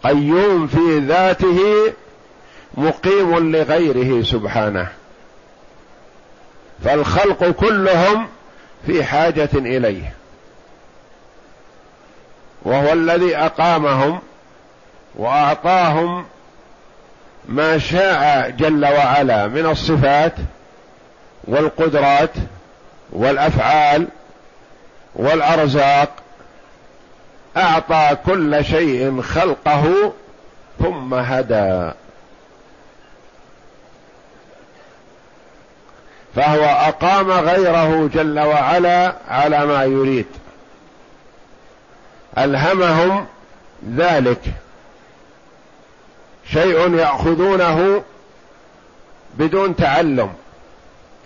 قيوم 0.05 0.67
في 0.67 0.99
ذاته 0.99 1.59
مقيم 2.73 3.51
لغيره 3.55 4.23
سبحانه. 4.23 4.87
فالخلق 6.83 7.49
كلهم 7.49 8.27
في 8.85 9.03
حاجة 9.03 9.49
إليه. 9.53 10.13
وهو 12.61 12.93
الذي 12.93 13.37
أقامهم 13.37 14.19
وأعطاهم 15.15 16.25
ما 17.45 17.77
شاء 17.77 18.49
جل 18.49 18.85
وعلا 18.85 19.47
من 19.47 19.65
الصفات 19.65 20.33
والقدرات 21.43 22.31
والأفعال 23.11 24.07
والأرزاق 25.15 26.09
أعطى 27.57 28.17
كل 28.25 28.65
شيء 28.65 29.21
خلقه 29.21 30.13
ثم 30.79 31.13
هدى. 31.13 31.91
فهو 36.35 36.63
أقام 36.63 37.31
غيره 37.31 38.09
جل 38.13 38.39
وعلا 38.39 39.15
على 39.27 39.65
ما 39.65 39.83
يريد. 39.83 40.25
ألهمهم 42.37 43.25
ذلك. 43.95 44.41
شيء 46.51 46.95
يأخذونه 46.95 48.03
بدون 49.37 49.75
تعلم 49.75 50.33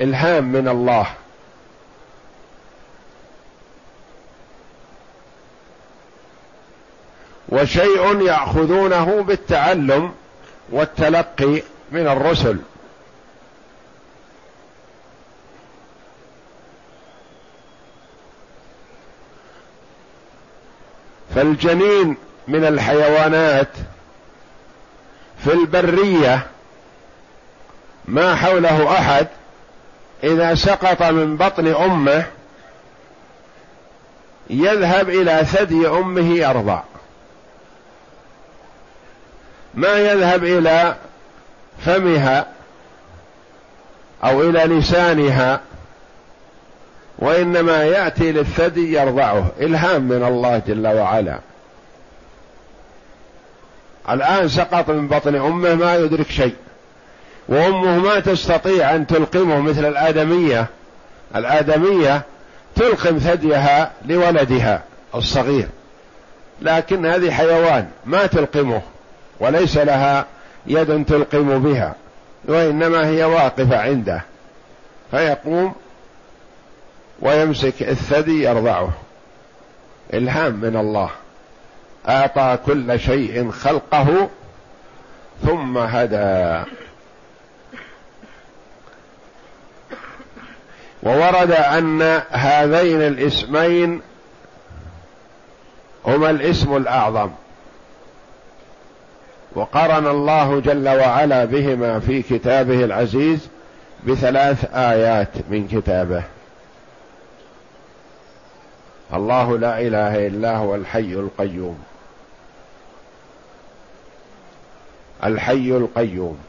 إلهام 0.01 0.43
من 0.43 0.67
الله. 0.67 1.07
وشيء 7.49 8.21
يأخذونه 8.21 9.21
بالتعلم 9.21 10.11
والتلقي 10.69 11.61
من 11.91 12.07
الرسل. 12.07 12.57
فالجنين 21.35 22.17
من 22.47 22.65
الحيوانات 22.65 23.69
في 25.43 25.53
البرية 25.53 26.47
ما 28.05 28.35
حوله 28.35 28.91
أحد 28.91 29.27
إذا 30.23 30.55
سقط 30.55 31.03
من 31.03 31.37
بطن 31.37 31.67
أمه 31.67 32.25
يذهب 34.49 35.09
إلى 35.09 35.45
ثدي 35.45 35.87
أمه 35.87 36.33
يرضع 36.35 36.81
ما 39.73 39.97
يذهب 39.97 40.43
إلى 40.43 40.95
فمها 41.85 42.45
أو 44.23 44.41
إلى 44.41 44.59
لسانها 44.59 45.61
وإنما 47.19 47.83
يأتي 47.83 48.31
للثدي 48.31 48.93
يرضعه. 48.93 49.51
إلهام 49.61 50.01
من 50.01 50.23
الله 50.23 50.61
جل 50.67 50.87
وعلا. 50.87 51.39
الآن 54.09 54.47
سقط 54.47 54.89
من 54.89 55.07
بطن 55.07 55.35
أمه 55.35 55.75
ما 55.75 55.95
يدرك 55.95 56.31
شيء 56.31 56.55
وأمه 57.47 57.97
ما 57.97 58.19
تستطيع 58.19 58.95
أن 58.95 59.07
تلقمه 59.07 59.59
مثل 59.59 59.85
الآدمية. 59.85 60.67
الآدمية 61.35 62.21
تلقم 62.75 63.17
ثديها 63.17 63.91
لولدها 64.05 64.83
الصغير 65.15 65.67
لكن 66.61 67.05
هذه 67.05 67.31
حيوان 67.31 67.87
ما 68.05 68.25
تلقمه. 68.25 68.81
وليس 69.39 69.77
لها 69.77 70.25
يد 70.67 71.05
تلقم 71.05 71.59
بها 71.59 71.95
وإنما 72.45 73.07
هي 73.07 73.23
واقفة 73.23 73.81
عنده 73.81 74.21
فيقوم 75.11 75.75
ويمسك 77.21 77.83
الثدي 77.83 78.43
يرضعه. 78.43 78.89
إلهام 80.13 80.53
من 80.53 80.75
الله. 80.75 81.09
أعطى 82.09 82.57
كل 82.65 82.99
شيء 82.99 83.51
خلقه 83.51 84.29
ثم 85.45 85.77
هدى. 85.77 86.63
وورد 91.03 91.51
أن 91.51 92.21
هذين 92.29 93.01
الاسمين 93.01 94.01
هما 96.05 96.29
الاسم 96.29 96.77
الأعظم. 96.77 97.29
وقرن 99.55 100.07
الله 100.07 100.59
جل 100.59 100.89
وعلا 100.89 101.45
بهما 101.45 101.99
في 101.99 102.21
كتابه 102.21 102.83
العزيز 102.83 103.47
بثلاث 104.07 104.65
آيات 104.73 105.29
من 105.49 105.67
كتابه. 105.67 106.23
الله 109.13 109.57
لا 109.57 109.81
إله 109.81 110.27
إلا 110.27 110.57
هو 110.57 110.75
الحي 110.75 111.13
القيوم. 111.13 111.79
الحي 115.23 115.71
القيوم. 115.71 116.39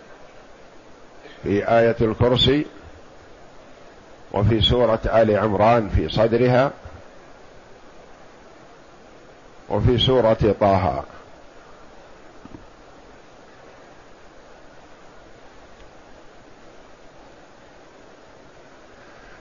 في 1.43 1.69
آية 1.69 1.97
الكرسي 2.01 2.67
وفي 4.33 4.61
سورة 4.61 5.01
آل 5.07 5.37
عمران 5.37 5.89
في 5.89 6.09
صدرها 6.09 6.71
وفي 9.69 9.99
سورة 9.99 10.55
طه. 10.61 11.05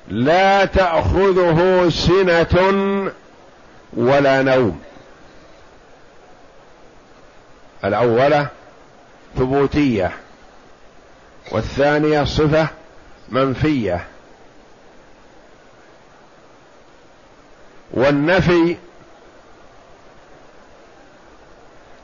لا 0.10 0.66
تأخذه 0.66 1.89
سنة 1.89 3.12
ولا 3.93 4.41
نوم. 4.41 4.82
الأولة 7.86 8.47
ثبوتية 9.38 10.12
والثانية 11.51 12.24
صفة 12.24 12.68
منفية. 13.30 14.07
والنفي 17.91 18.78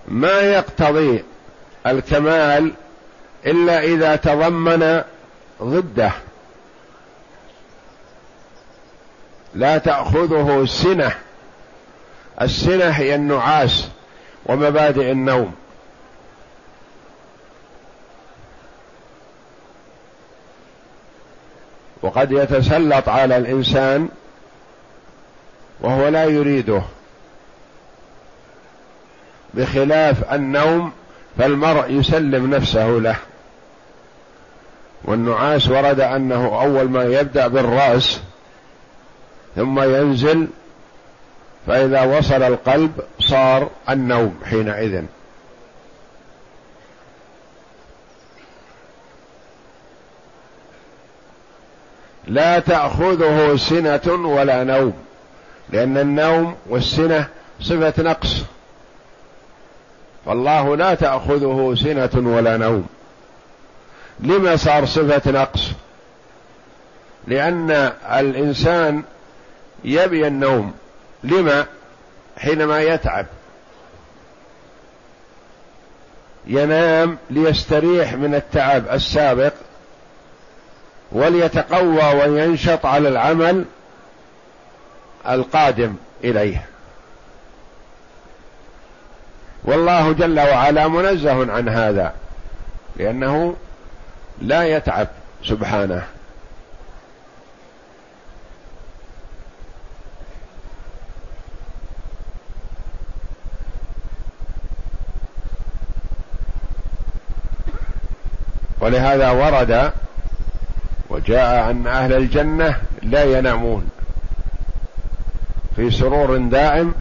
ما 0.08 0.40
يقتضي 0.40 1.24
الكمال 1.88 2.74
إلا 3.46 3.84
إذا 3.84 4.16
تضمن 4.16 5.04
ضده. 5.62 6.12
لا 9.56 9.78
تأخذه 9.78 10.66
سنة. 10.66 11.12
السنة 12.42 12.90
هي 12.90 13.16
النعاس 13.16 13.88
ومبادئ 14.46 15.12
النوم. 15.12 15.56
وقد 22.02 22.32
يتسلط 22.32 23.10
على 23.10 23.38
الإنسان 23.38 24.10
وهو 25.82 26.08
لا 26.08 26.26
يريده. 26.26 26.82
بخلاف 29.54 30.34
النوم 30.34 30.92
فالمرء 31.38 31.92
يسلم 31.92 32.56
نفسه 32.56 32.88
له. 32.88 33.16
والنعاس 35.04 35.68
ورد 35.68 36.00
أنه 36.00 36.62
أول 36.62 36.90
ما 36.90 37.04
يبدأ 37.04 37.48
بالرأس 37.48 38.22
ثم 39.56 39.80
ينزل 39.80 40.48
فإذا 41.68 42.18
وصل 42.18 42.44
القلب 42.44 42.92
صار 43.20 43.70
النوم 43.90 44.40
حينئذ. 44.46 45.04
لا 52.28 52.60
تأخذه 52.60 53.56
سنة 53.56 54.28
ولا 54.28 54.64
نوم 54.64 54.94
لأن 55.70 55.98
النوم 55.98 56.56
والسنة 56.70 57.28
صفة 57.62 58.04
نقص. 58.04 58.44
فالله 60.26 60.76
لا 60.76 60.94
تأخذه 60.94 61.76
سنة 61.84 62.36
ولا 62.36 62.58
نوم. 62.58 62.88
لما 64.20 64.56
صار 64.56 64.86
صفة 64.86 65.32
نقص؟ 65.32 65.72
لأن 67.28 67.72
الإنسان 68.12 69.04
يبي 69.84 70.28
النوم. 70.28 70.74
لما؟ 71.24 71.66
حينما 72.38 72.82
يتعب. 72.82 73.26
ينام 76.48 77.18
ليستريح 77.30 78.14
من 78.14 78.36
التعب 78.36 78.90
السابق 78.92 79.54
وليتقوى 81.12 82.14
وينشط 82.14 82.86
على 82.86 83.10
العمل 83.10 83.66
القادم 85.30 85.96
إليه. 86.24 86.66
والله 89.64 90.12
جل 90.12 90.40
وعلا 90.40 90.88
منزه 90.88 91.52
عن 91.52 91.70
هذا 91.70 92.14
لأنه 92.96 93.56
لا 94.42 94.64
يتعب 94.64 95.08
سبحانه. 95.44 96.08
ولهذا 108.86 109.30
ورد 109.30 109.92
وجاء 111.10 111.72
أن 111.72 111.88
أهل 111.88 112.14
الجنة 112.14 112.76
لا 113.04 113.24
ينامون 113.24 113.90
في 115.76 115.92
سرور 115.92 116.38
دائم 116.38 116.94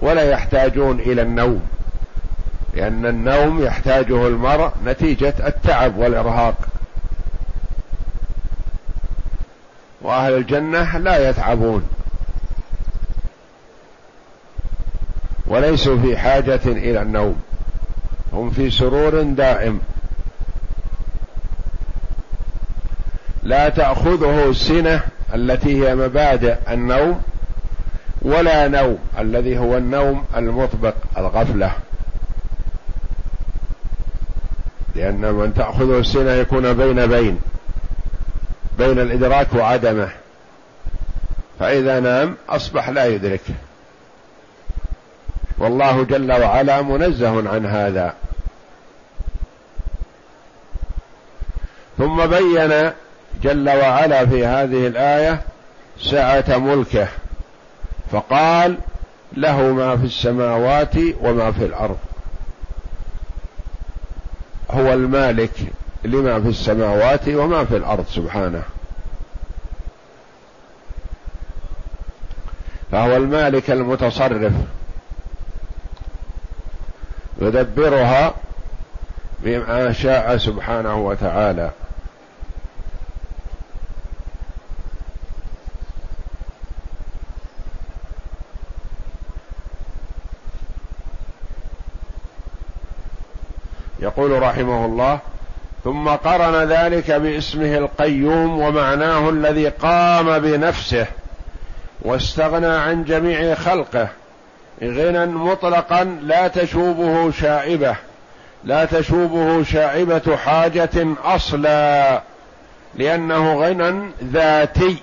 ولا 0.00 0.22
يحتاجون 0.22 1.00
إلى 1.00 1.22
النوم 1.22 1.62
لأن 2.74 3.06
النوم 3.06 3.64
يحتاجه 3.64 4.26
المرء 4.26 4.70
نتيجة 4.86 5.34
التعب 5.46 5.96
والإرهاق. 5.96 6.54
وأهل 10.02 10.32
الجنة 10.32 10.98
لا 10.98 11.30
يتعبون. 11.30 11.88
وليسوا 15.46 15.98
في 15.98 16.16
حاجة 16.16 16.60
إلى 16.66 17.02
النوم 17.02 17.42
هم 18.32 18.50
في 18.50 18.70
سرور 18.70 19.22
دائم. 19.22 19.80
لا 23.44 23.68
تأخذه 23.68 24.50
السنة 24.50 25.00
التي 25.34 25.84
هي 25.84 25.94
مبادئ 25.94 26.56
النوم 26.70 27.22
ولا 28.22 28.68
نوم 28.68 28.98
الذي 29.18 29.58
هو 29.58 29.76
النوم 29.76 30.24
المطبق 30.36 30.94
الغفلة. 31.16 31.72
لأن 34.94 35.32
من 35.32 35.54
تأخذه 35.54 35.98
السنة 35.98 36.30
يكون 36.30 36.72
بين 36.72 37.06
بين 37.06 37.40
بين 38.78 38.98
الإدراك 38.98 39.54
وعدمه. 39.54 40.08
فإذا 41.60 42.00
نام 42.00 42.36
أصبح 42.48 42.88
لا 42.88 43.06
يدرك. 43.06 43.42
والله 45.58 46.04
جل 46.04 46.32
وعلا 46.32 46.82
منزه 46.82 47.50
عن 47.50 47.66
هذا. 47.66 48.14
ثم 51.98 52.26
بين 52.26 52.92
جل 53.42 53.68
وعلا 53.68 54.26
في 54.26 54.46
هذه 54.46 54.86
الآية 54.86 55.42
سعة 56.00 56.58
ملكه 56.58 57.08
فقال 58.12 58.76
له 59.36 59.72
ما 59.72 59.96
في 59.96 60.04
السماوات 60.04 60.96
وما 61.20 61.52
في 61.52 61.64
الأرض. 61.64 61.98
هو 64.70 64.92
المالك 64.92 65.50
لما 66.04 66.40
في 66.40 66.48
السماوات 66.48 67.28
وما 67.28 67.64
في 67.64 67.76
الأرض 67.76 68.06
سبحانه. 68.06 68.62
فهو 72.92 73.16
المالك 73.16 73.70
المتصرف. 73.70 74.52
يدبرها 77.40 78.34
بما 79.40 79.92
شاء 79.92 80.36
سبحانه 80.36 80.96
وتعالى. 80.96 81.70
يقول 93.98 94.42
رحمه 94.42 94.86
الله 94.86 95.18
ثم 95.84 96.08
قرن 96.08 96.54
ذلك 96.68 97.10
باسمه 97.10 97.78
القيوم 97.78 98.60
ومعناه 98.60 99.28
الذي 99.28 99.68
قام 99.68 100.38
بنفسه 100.38 101.06
واستغنى 102.02 102.66
عن 102.66 103.04
جميع 103.04 103.54
خلقه 103.54 104.08
غنى 104.82 105.26
مطلقا 105.26 106.04
لا 106.04 106.48
تشوبه 106.48 107.30
شائبة 107.30 107.96
لا 108.64 108.84
تشوبه 108.84 109.62
شائبة 109.62 110.36
حاجة 110.36 111.06
أصلا 111.24 112.22
لأنه 112.94 113.54
غنى 113.54 114.10
ذاتي 114.24 114.96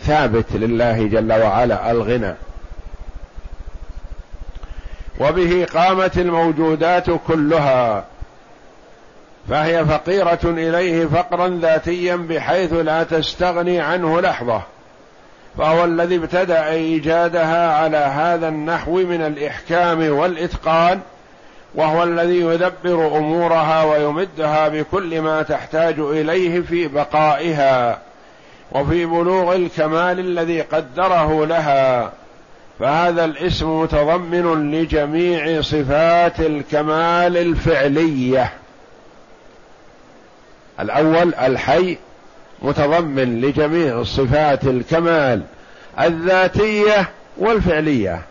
ثابت 0.00 0.52
لله 0.52 1.06
جل 1.06 1.32
وعلا 1.32 1.90
الغنى. 1.90 2.34
وبه 5.20 5.66
قامت 5.74 6.18
الموجودات 6.18 7.06
كلها. 7.28 8.04
فهي 9.48 9.84
فقيرة 9.84 10.38
إليه 10.44 11.06
فقرا 11.06 11.48
ذاتيا 11.48 12.16
بحيث 12.16 12.72
لا 12.72 13.02
تستغني 13.02 13.80
عنه 13.80 14.20
لحظة. 14.20 14.62
فهو 15.58 15.84
الذي 15.84 16.16
ابتدأ 16.16 16.68
إيجادها 16.68 17.72
على 17.72 17.96
هذا 17.96 18.48
النحو 18.48 18.92
من 18.92 19.20
الإحكام 19.22 20.18
والإتقان 20.18 21.00
وهو 21.74 22.04
الذي 22.04 22.40
يدبر 22.40 23.16
أمورها 23.18 23.84
ويمدها 23.84 24.68
بكل 24.68 25.20
ما 25.20 25.42
تحتاج 25.42 25.98
إليه 25.98 26.60
في 26.60 26.88
بقائها 26.88 27.98
وفي 28.72 29.06
بلوغ 29.06 29.54
الكمال 29.54 30.18
الذي 30.20 30.60
قدره 30.60 31.46
لها. 31.46 32.12
فهذا 32.80 33.24
الاسم 33.24 33.80
متضمن 33.80 34.70
لجميع 34.70 35.60
صفات 35.60 36.40
الكمال 36.40 37.36
الفعلية. 37.36 38.52
الأول 40.80 41.34
الحي 41.34 41.98
متضمن 42.62 43.40
لجميع 43.40 44.02
صفات 44.02 44.64
الكمال 44.64 45.42
الذاتية 46.00 47.08
والفعلية. 47.36 48.22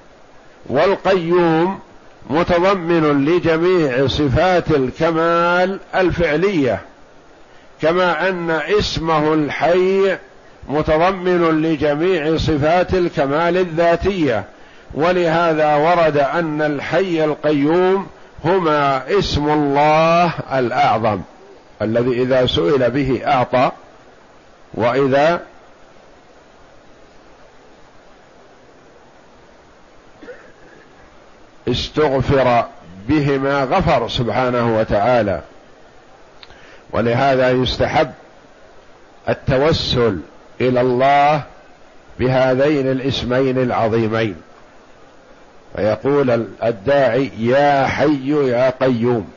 والقيوم 0.66 1.80
متضمن 2.30 3.26
لجميع 3.26 4.08
صفات 4.08 4.72
الكمال 4.72 5.80
الفعلية. 5.96 6.82
كما 7.82 8.30
أن 8.30 8.52
اسمه 8.52 9.34
الحي 9.34 10.18
متضمن 10.68 11.62
لجميع 11.62 12.38
صفات 12.38 12.94
الكمال 12.94 13.58
الذاتية. 13.58 14.44
ولهذا 14.94 15.76
ورد 15.76 16.18
أن 16.18 16.62
الحي 16.62 17.24
القيوم 17.24 18.08
هما 18.46 19.04
اسم 19.20 19.50
الله 19.50 20.32
الأعظم 20.54 21.22
الذي 21.82 22.22
إذا 22.22 22.46
سئل 22.46 22.92
به 22.92 23.22
أعطى 23.28 23.72
وإذا 24.74 25.42
استغفر 31.68 32.66
بهما 33.08 33.64
غفر 33.64 34.08
سبحانه 34.08 34.80
وتعالى. 34.80 35.42
ولهذا 36.92 37.52
يستحب 37.52 38.12
التوسل 39.30 40.20
إلى 40.62 40.82
الله 40.82 41.44
بهذين 42.20 42.92
الاسمين 42.92 43.58
العظيمين. 43.58 44.36
فيقول 45.76 46.48
الداعي 46.64 47.32
يا 47.40 47.88
حي 47.88 48.50
يا 48.50 48.70
قيوم. 48.70 49.30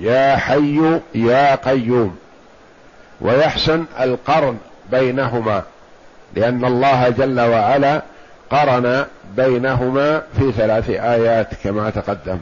يا 0.00 0.36
حي 0.36 1.00
يا 1.14 1.54
قيوم. 1.54 2.16
ويحسن 3.20 3.84
القرن 4.00 4.58
بينهما 4.90 5.62
لأن 6.34 6.64
الله 6.64 7.08
جل 7.08 7.40
وعلا 7.40 8.02
قرن 8.50 9.06
بينهما 9.36 10.22
في 10.38 10.52
ثلاث 10.52 10.90
آيات 10.90 11.48
كما 11.64 11.90
تقدم. 11.90 12.38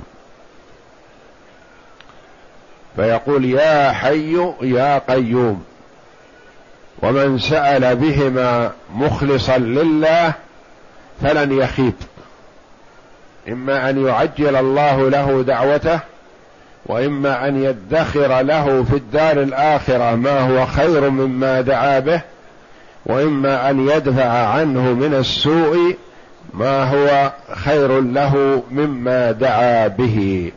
فيقول 2.97 3.45
يا 3.45 3.93
حي 3.93 4.37
يا 4.62 4.99
قيوم. 4.99 5.65
ومن 7.05 7.38
سأل 7.38 7.96
بهما 7.96 8.70
مخلصا 8.94 9.59
لله 9.59 10.32
فلن 11.22 11.59
يخيب. 11.59 11.94
إما 13.48 13.90
أن 13.90 14.07
يعجل 14.07 14.57
الله 14.57 15.11
له 15.11 15.42
دعوته 15.42 16.00
وإما 16.86 17.48
أن 17.48 17.64
يدخر 17.64 18.40
له 18.40 18.84
في 18.90 18.96
الدار 18.96 19.42
الآخرة 19.42 20.14
ما 20.14 20.40
هو 20.40 20.66
خير 20.66 21.11
مما 21.11 21.61
دعا 21.61 21.98
به 21.98 22.20
وإما 23.07 23.70
أن 23.70 23.88
يدفع 23.88 24.28
عنه 24.28 24.80
من 24.80 25.14
السوء 25.14 25.96
ما 26.55 26.84
هو 26.84 27.32
خير 27.55 28.00
له 28.00 28.62
مما 28.70 29.32
دعا 29.32 29.88
به. 29.88 30.52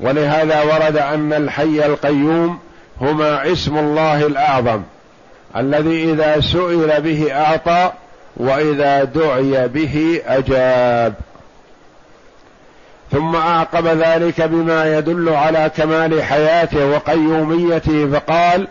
ولهذا 0.00 0.62
ورد 0.62 0.96
أن 0.96 1.32
الحي 1.32 1.86
القيوم 1.86 2.58
هما 3.00 3.52
اسم 3.52 3.78
الله 3.78 4.26
الأعظم 4.26 4.82
الذي 5.56 6.12
إذا 6.12 6.40
سئل 6.40 7.00
به 7.00 7.34
أعطى 7.34 7.92
وإذا 8.36 9.04
دعي 9.04 9.68
به 9.68 10.22
أجاب. 10.26 11.14
ثم 13.12 13.36
أعقب 13.36 13.86
ذلك 13.86 14.40
بما 14.40 14.98
يدل 14.98 15.28
على 15.28 15.70
كمال 15.76 16.22
حياته 16.22 16.86
وقيوميته 16.86 18.08
فقال 18.12 18.68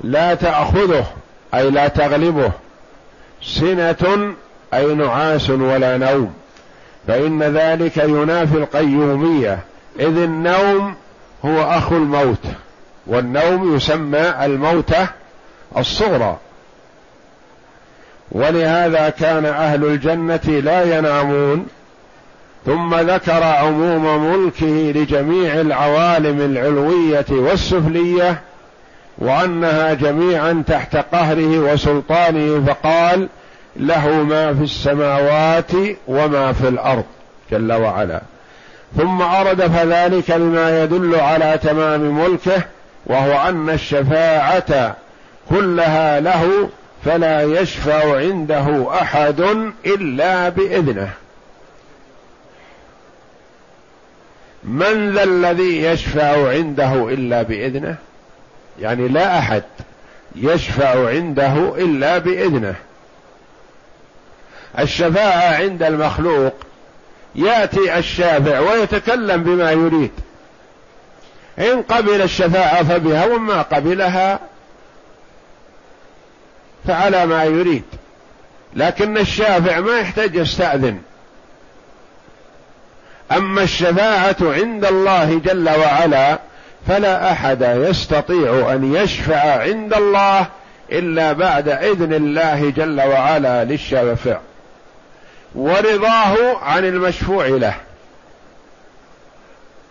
لا 0.00 0.34
تأخذه 0.34 1.04
أي 1.54 1.70
لا 1.70 1.88
تغلبه. 1.88 2.50
سنة 3.42 4.34
أي 4.74 4.94
نعاس 4.94 5.50
ولا 5.50 5.96
نوم. 5.96 6.34
فإن 7.08 7.42
ذلك 7.42 7.96
ينافي 7.96 8.56
القيومية 8.56 9.58
إذ 10.00 10.18
النوم 10.18 10.94
هو 11.44 11.62
اخو 11.62 11.96
الموت 11.96 12.44
والنوم 13.06 13.76
يسمى 13.76 14.44
الموته 14.44 15.08
الصغرى. 15.76 16.38
ولهذا 18.32 19.08
كان 19.08 19.46
أهل 19.46 19.84
الجنة 19.84 20.60
لا 20.60 20.98
ينامون 20.98 21.66
ثم 22.66 22.94
ذكر 22.94 23.42
عموم 23.42 24.32
ملكه 24.32 24.92
لجميع 25.00 25.60
العوالم 25.60 26.40
العلوية 26.40 27.26
والسفلية 27.30 28.40
وأنها 29.18 29.94
جميعا 29.94 30.62
تحت 30.66 30.96
قهره 30.96 31.58
وسلطانه 31.58 32.64
فقال 32.66 33.28
له 33.76 34.08
ما 34.08 34.54
في 34.54 34.62
السماوات 34.62 35.72
وما 36.08 36.52
في 36.52 36.68
الأرض 36.68 37.04
جل 37.50 37.72
وعلا. 37.72 38.22
ثم 38.96 39.22
أرد 39.22 39.62
فذلك 39.62 40.30
لما 40.30 40.82
يدل 40.84 41.14
على 41.14 41.58
تمام 41.62 42.00
ملكه 42.00 42.62
وهو 43.06 43.48
أن 43.48 43.70
الشفاعة 43.70 44.96
كلها 45.50 46.20
له 46.20 46.68
فلا 47.04 47.42
يشفع 47.42 48.16
عنده 48.16 48.88
أحد 49.00 49.40
إلا 49.86 50.48
بإذنه. 50.48 51.10
من 54.64 55.12
ذا 55.14 55.22
الذي 55.22 55.82
يشفع 55.82 56.48
عنده 56.48 57.08
إلا 57.08 57.42
بإذنه؟ 57.42 57.96
يعني 58.80 59.08
لا 59.08 59.38
أحد 59.38 59.62
يشفع 60.36 61.08
عنده 61.08 61.74
إلا 61.76 62.18
بإذنه. 62.18 62.74
الشفاعة 64.78 65.54
عند 65.54 65.82
المخلوق 65.82 66.54
يأتي 67.34 67.98
الشافع 67.98 68.58
ويتكلم 68.60 69.42
بما 69.42 69.70
يريد. 69.70 70.10
إن 71.58 71.82
قبل 71.82 72.22
الشفاعة 72.22 72.82
فبها 72.82 73.26
وما 73.26 73.62
قبلها 73.62 74.40
فعلى 76.88 77.26
ما 77.26 77.44
يريد. 77.44 77.84
لكن 78.76 79.18
الشافع 79.18 79.80
ما 79.80 79.98
يحتاج 79.98 80.34
يستأذن. 80.34 80.98
أما 83.32 83.62
الشفاعة 83.62 84.36
عند 84.40 84.84
الله 84.84 85.40
جل 85.44 85.68
وعلا 85.68 86.38
فلا 86.88 87.32
أحد 87.32 87.62
يستطيع 87.62 88.72
أن 88.72 88.94
يشفع 88.94 89.60
عند 89.62 89.94
الله 89.94 90.46
إلا 90.92 91.32
بعد 91.32 91.68
إذن 91.68 92.14
الله 92.14 92.70
جل 92.70 93.00
وعلا 93.00 93.64
للشافع. 93.64 94.38
ورضاه 95.54 96.58
عن 96.58 96.84
المشفوع 96.84 97.46
له. 97.46 97.74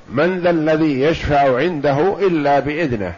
من 0.09 0.39
ذا 0.39 0.49
الذي 0.49 1.01
يشفع 1.01 1.57
عنده 1.57 2.17
إلا 2.19 2.59
بإذنه؟ 2.59 3.13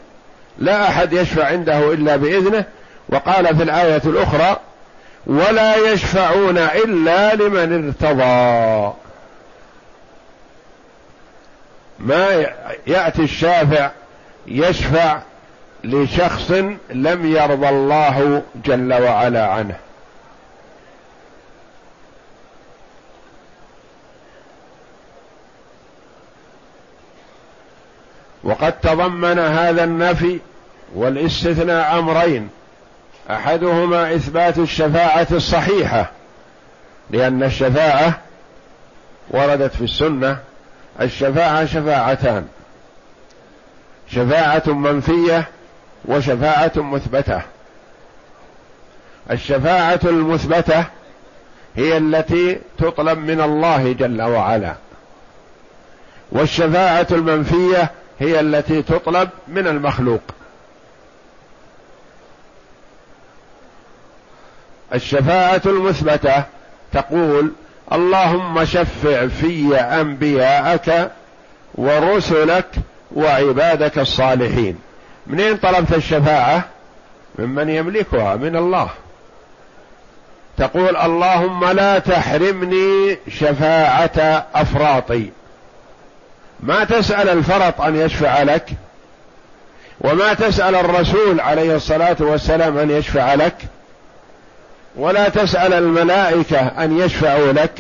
لا 0.58 0.88
أحد 0.90 1.14
يشفع 1.14 1.46
عنده 1.46 1.94
إلا 1.94 2.16
بإذنه. 2.16 2.66
وقال 3.10 3.58
في 3.58 3.64
الآية 3.64 4.02
الأخرى 4.06 4.60
ولا 5.26 5.76
يشفعون 5.76 6.58
إلا 6.58 7.36
لمن 7.36 7.86
ارتضى. 7.88 8.94
ما 12.00 12.46
يأتي 12.88 13.22
الشافع 13.22 13.92
يشفع 14.48 15.20
لشخص 15.84 16.52
لم 16.90 17.36
يرضى 17.36 17.70
الله 17.70 18.42
جل 18.66 18.94
وعلا 18.94 19.48
عنه. 19.48 19.76
وقد 28.44 28.80
تضمن 28.80 29.40
هذا 29.40 29.84
النفي 29.84 30.40
والاستثناء 30.96 32.00
أمرين. 32.00 32.50
أحدهما 33.32 34.16
إثبات 34.16 34.58
الشفاعة 34.58 35.28
الصحيحة 35.32 36.12
لأن 37.10 37.44
الشفاعة 37.44 38.20
وردت 39.30 39.76
في 39.76 39.84
السنة 39.84 40.38
الشفاعة 41.02 41.66
شفاعتان 41.66 42.48
شفاعة 44.08 44.64
منفية 44.68 45.48
وشفاعة 46.06 46.72
مثبتة. 46.76 47.42
الشفاعة 49.32 50.00
المثبتة 50.04 50.86
هي 51.76 51.98
التي 51.98 52.60
تطلب 52.78 53.20
من 53.20 53.42
الله 53.42 53.94
جل 53.94 54.22
وعلا 54.22 54.76
والشفاعة 56.32 57.08
المنفية 57.12 57.92
هي 58.20 58.40
التي 58.40 58.82
تطلب 58.82 59.30
من 59.48 59.68
المخلوق. 59.68 60.22
الشفاعة 64.94 65.62
المثبتة 65.66 66.44
تقول 66.94 67.52
اللهم 67.94 68.66
شفع 68.66 69.28
في 69.28 69.76
أنبياءك 69.76 71.12
ورسلك 71.76 72.66
وعبادك 73.16 74.00
الصالحين. 74.00 74.80
منين 75.28 75.58
طلبت 75.58 75.94
الشفاعة؟ 75.94 76.64
ممن 77.40 77.70
يملكها 77.70 78.36
من 78.36 78.56
الله. 78.56 78.90
تقول 80.58 80.98
اللهم 80.98 81.66
لا 81.66 82.00
تحرمني 82.00 83.18
شفاعة 83.30 84.48
أفراطي. 84.56 85.30
ما 86.64 86.84
تسأل 86.84 87.30
الفرط 87.30 87.82
أن 87.82 87.96
يشفع 87.96 88.44
لك 88.44 88.70
وما 90.02 90.34
تسأل 90.34 90.76
الرسول 90.76 91.40
عليه 91.40 91.76
الصلاة 91.76 92.16
والسلام 92.20 92.78
أن 92.78 92.92
يشفع 92.92 93.34
لك 93.34 93.56
ولا 94.96 95.30
تسأل 95.30 95.74
الملائكة 95.74 96.60
أن 96.60 97.00
يشفعوا 97.00 97.52
لك 97.52 97.80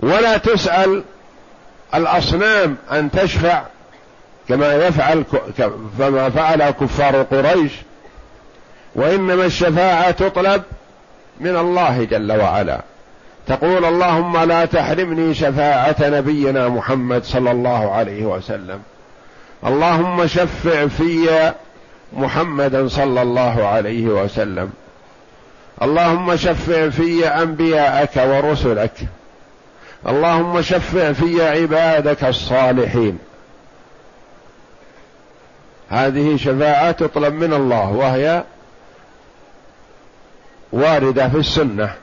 ولا 0.00 0.36
تسأل 0.36 1.04
الأصنام 1.94 2.76
أن 2.92 3.10
تشفع 3.10 3.62
كما 4.48 4.74
يفعل 4.74 5.24
كما 5.98 6.30
فعل 6.30 6.70
كفار 6.70 7.22
قريش 7.22 7.72
وإنما 8.94 9.46
الشفاعة 9.46 10.10
تطلب 10.10 10.62
من 11.40 11.56
الله 11.56 12.04
جل 12.04 12.32
وعلا. 12.32 12.80
تقول 13.46 13.84
اللهم 13.84 14.38
لا 14.38 14.64
تحرمني 14.64 15.34
شفاعة 15.34 15.96
نبينا 16.00 16.68
محمد 16.68 17.24
صلى 17.24 17.50
الله 17.50 17.92
عليه 17.92 18.24
وسلم. 18.24 18.82
اللهم 19.66 20.26
شفع 20.26 20.86
في 20.86 21.52
محمدا 22.12 22.88
صلى 22.88 23.22
الله 23.22 23.66
عليه 23.66 24.06
وسلم. 24.06 24.72
اللهم 25.82 26.36
شفع 26.36 26.88
في 26.88 27.28
أنبياءك 27.28 28.16
ورسلك. 28.16 28.92
اللهم 30.08 30.62
شفع 30.62 31.12
في 31.12 31.48
عبادك 31.48 32.24
الصالحين. 32.24 33.18
هذه 35.88 36.36
شفاعة 36.36 36.90
تطلب 36.90 37.34
من 37.34 37.52
الله 37.52 37.90
وهي 37.90 38.44
واردة 40.72 41.28
في 41.28 41.36
السنة. 41.36 41.94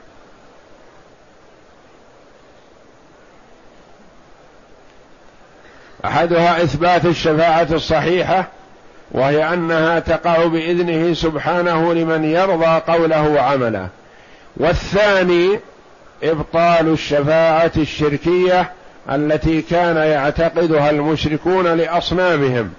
أحدها 6.04 6.62
إثبات 6.62 7.04
الشفاعة 7.04 7.68
الصحيحة 7.72 8.48
وهي 9.10 9.54
أنها 9.54 9.98
تقع 9.98 10.46
بإذنه 10.46 11.14
سبحانه 11.14 11.94
لمن 11.94 12.24
يرضى 12.24 12.82
قوله 12.92 13.28
وعمله. 13.28 13.88
والثاني 14.56 15.60
إبطال 16.22 16.88
الشفاعة 16.88 17.72
الشركية 17.76 18.70
التي 19.10 19.62
كان 19.62 19.96
يعتقدها 19.96 20.90
المشركون 20.90 21.66
لأصنامهم 21.66 22.72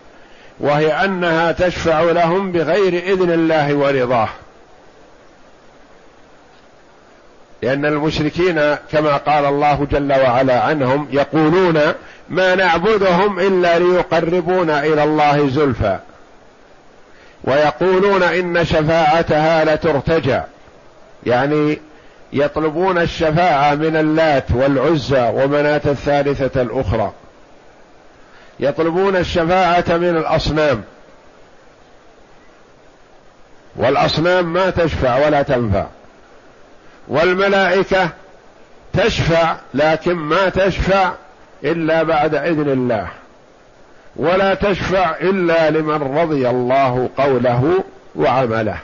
وهي 0.60 0.92
أنها 0.92 1.52
تشفع 1.52 2.02
لهم 2.02 2.52
بغير 2.52 2.94
إذن 3.14 3.32
الله 3.32 3.74
ورضاه. 3.74 4.30
لأن 7.62 7.86
المشركين 7.86 8.76
كما 8.92 9.18
قال 9.18 9.46
الله 9.46 9.88
جل 9.92 10.12
وعلا 10.12 10.62
عنهم 10.62 11.08
يقولون 11.12 11.80
ما 12.30 12.56
نعبدهم 12.56 13.40
إلا 13.40 13.80
ليقربونا 13.80 14.84
إلى 14.84 15.04
الله 15.04 15.50
زلفى. 15.50 16.00
ويقولون 17.44 18.24
إن 18.24 18.66
شفاعتها 18.66 19.66
لترتجى. 19.66 20.42
يعني 21.26 21.80
يطلبون 22.34 22.98
الشفاعة 22.98 23.76
من 23.76 23.96
اللات 23.96 24.52
والعزى 24.52 25.32
ومناة 25.34 25.82
الثالثة 25.86 26.62
الأخرى. 26.62 27.12
يطلبون 28.60 29.16
الشفاعة 29.16 29.86
من 29.90 30.18
الأصنام. 30.18 30.84
والأصنام 33.76 34.54
ما 34.54 34.70
تشفع 34.70 35.26
ولا 35.26 35.42
تنفع. 35.42 35.86
والملائكة 37.08 38.10
تشفع 38.94 39.56
لكن 39.74 40.14
ما 40.14 40.50
تشفع 40.50 41.12
إلا 41.64 42.04
بعد 42.04 42.36
إذن 42.36 42.70
الله. 42.70 43.08
ولا 44.16 44.54
تشفع 44.54 45.16
إلا 45.22 45.70
لمن 45.70 46.18
رضي 46.18 46.50
الله 46.50 47.10
قوله 47.18 47.84
وعمله. 48.16 48.78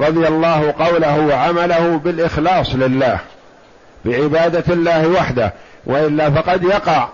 رضي 0.00 0.28
الله 0.28 0.74
قوله 0.78 1.26
وعمله 1.26 1.96
بالإخلاص 1.96 2.74
لله 2.74 3.18
بعبادة 4.04 4.74
الله 4.74 5.08
وحده 5.08 5.52
وإلا 5.86 6.30
فقد 6.30 6.64
يقع 6.64 7.08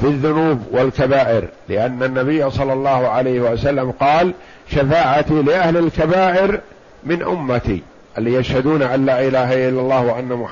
في 0.00 0.06
الذنوب 0.06 0.62
والكبائر 0.70 1.48
لأن 1.68 2.02
النبي 2.02 2.50
صلى 2.50 2.72
الله 2.72 3.08
عليه 3.08 3.40
وسلم 3.40 3.90
قال 3.90 4.32
شفاعتي 4.70 5.42
لأهل 5.42 5.76
الكبائر 5.76 6.60
من 7.04 7.22
أمتي 7.22 7.82
اللي 8.18 8.34
يشهدون 8.34 8.82
أن 8.82 9.06
لا 9.06 9.20
إله 9.28 9.68
إلا 9.68 9.80
الله 9.80 10.00
وأن 10.00 10.28
محمد 10.28 10.50